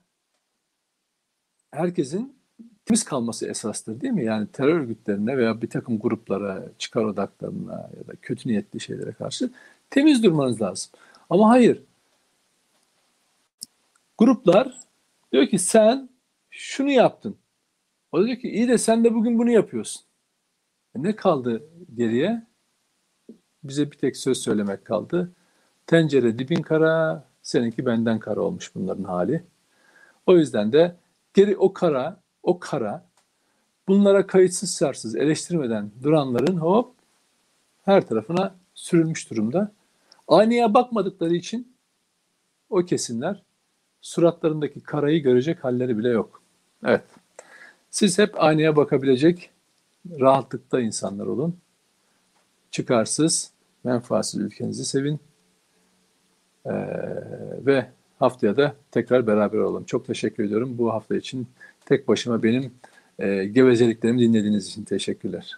herkesin 1.72 2.38
temiz 2.86 3.04
kalması 3.04 3.48
esastır 3.48 4.02
değil 4.02 4.14
mi? 4.14 4.26
Yani 4.26 4.48
terör 4.48 4.80
örgütlerine 4.80 5.38
veya 5.38 5.62
bir 5.62 5.70
takım 5.70 6.00
gruplara, 6.00 6.66
çıkar 6.78 7.04
odaklarına 7.04 7.90
ya 7.98 8.08
da 8.08 8.16
kötü 8.22 8.50
niyetli 8.50 8.80
şeylere 8.80 9.12
karşı 9.12 9.52
temiz 9.90 10.24
durmanız 10.24 10.62
lazım. 10.62 10.92
Ama 11.30 11.50
hayır. 11.50 11.84
Gruplar 14.18 14.80
diyor 15.32 15.48
ki 15.48 15.60
sen 15.60 16.10
şunu 16.50 16.92
yaptın. 16.92 17.38
O 18.12 18.26
diyor 18.26 18.38
ki 18.38 18.50
iyi 18.50 18.68
de 18.68 18.78
sen 18.78 19.04
de 19.04 19.14
bugün 19.14 19.40
bunu 19.40 19.52
yapıyorsun. 19.52 20.02
E 20.96 21.04
ne 21.04 21.16
kaldı 21.16 21.64
geriye? 21.96 22.44
Bize 23.64 23.92
bir 23.92 23.98
tek 23.98 24.18
söz 24.18 24.38
söylemek 24.38 24.86
kaldı. 24.86 25.32
Tencere 25.88 26.40
dibin 26.40 26.62
kara, 26.62 27.27
seninki 27.48 27.86
benden 27.86 28.20
kara 28.20 28.42
olmuş 28.42 28.76
bunların 28.76 29.04
hali. 29.04 29.44
O 30.26 30.38
yüzden 30.38 30.72
de 30.72 30.96
geri 31.34 31.58
o 31.58 31.74
kara, 31.74 32.20
o 32.44 32.60
kara 32.60 33.06
bunlara 33.88 34.28
kayıtsız 34.28 34.80
şartsız 34.80 35.16
eleştirmeden 35.16 35.92
duranların 36.04 36.58
hop 36.58 36.96
her 37.86 38.08
tarafına 38.08 38.56
sürülmüş 38.74 39.30
durumda. 39.30 39.72
Aynaya 40.28 40.74
bakmadıkları 40.74 41.36
için 41.36 41.74
o 42.70 42.86
kesinler 42.86 43.44
suratlarındaki 44.02 44.80
karayı 44.80 45.24
görecek 45.24 45.64
halleri 45.64 45.98
bile 45.98 46.10
yok. 46.10 46.42
Evet. 46.86 47.06
Siz 47.90 48.20
hep 48.20 48.44
aynaya 48.44 48.76
bakabilecek 48.76 49.50
rahatlıkta 50.20 50.80
insanlar 50.80 51.26
olun. 51.26 51.58
Çıkarsız, 52.72 53.52
menfaatsiz 53.84 54.40
ülkenizi 54.40 54.86
sevin. 54.86 55.20
Ee, 56.68 57.66
ve 57.66 57.86
haftaya 58.20 58.58
da 58.58 58.76
tekrar 58.92 59.28
beraber 59.28 59.58
olalım. 59.58 59.84
Çok 59.84 60.08
teşekkür 60.08 60.44
ediyorum 60.44 60.78
bu 60.78 60.94
hafta 60.94 61.16
için. 61.16 61.48
Tek 61.86 62.08
başıma 62.08 62.44
benim 62.44 62.72
e, 63.20 63.46
gevezeliklerimi 63.46 64.20
dinlediğiniz 64.20 64.68
için 64.68 64.84
teşekkürler. 64.84 65.58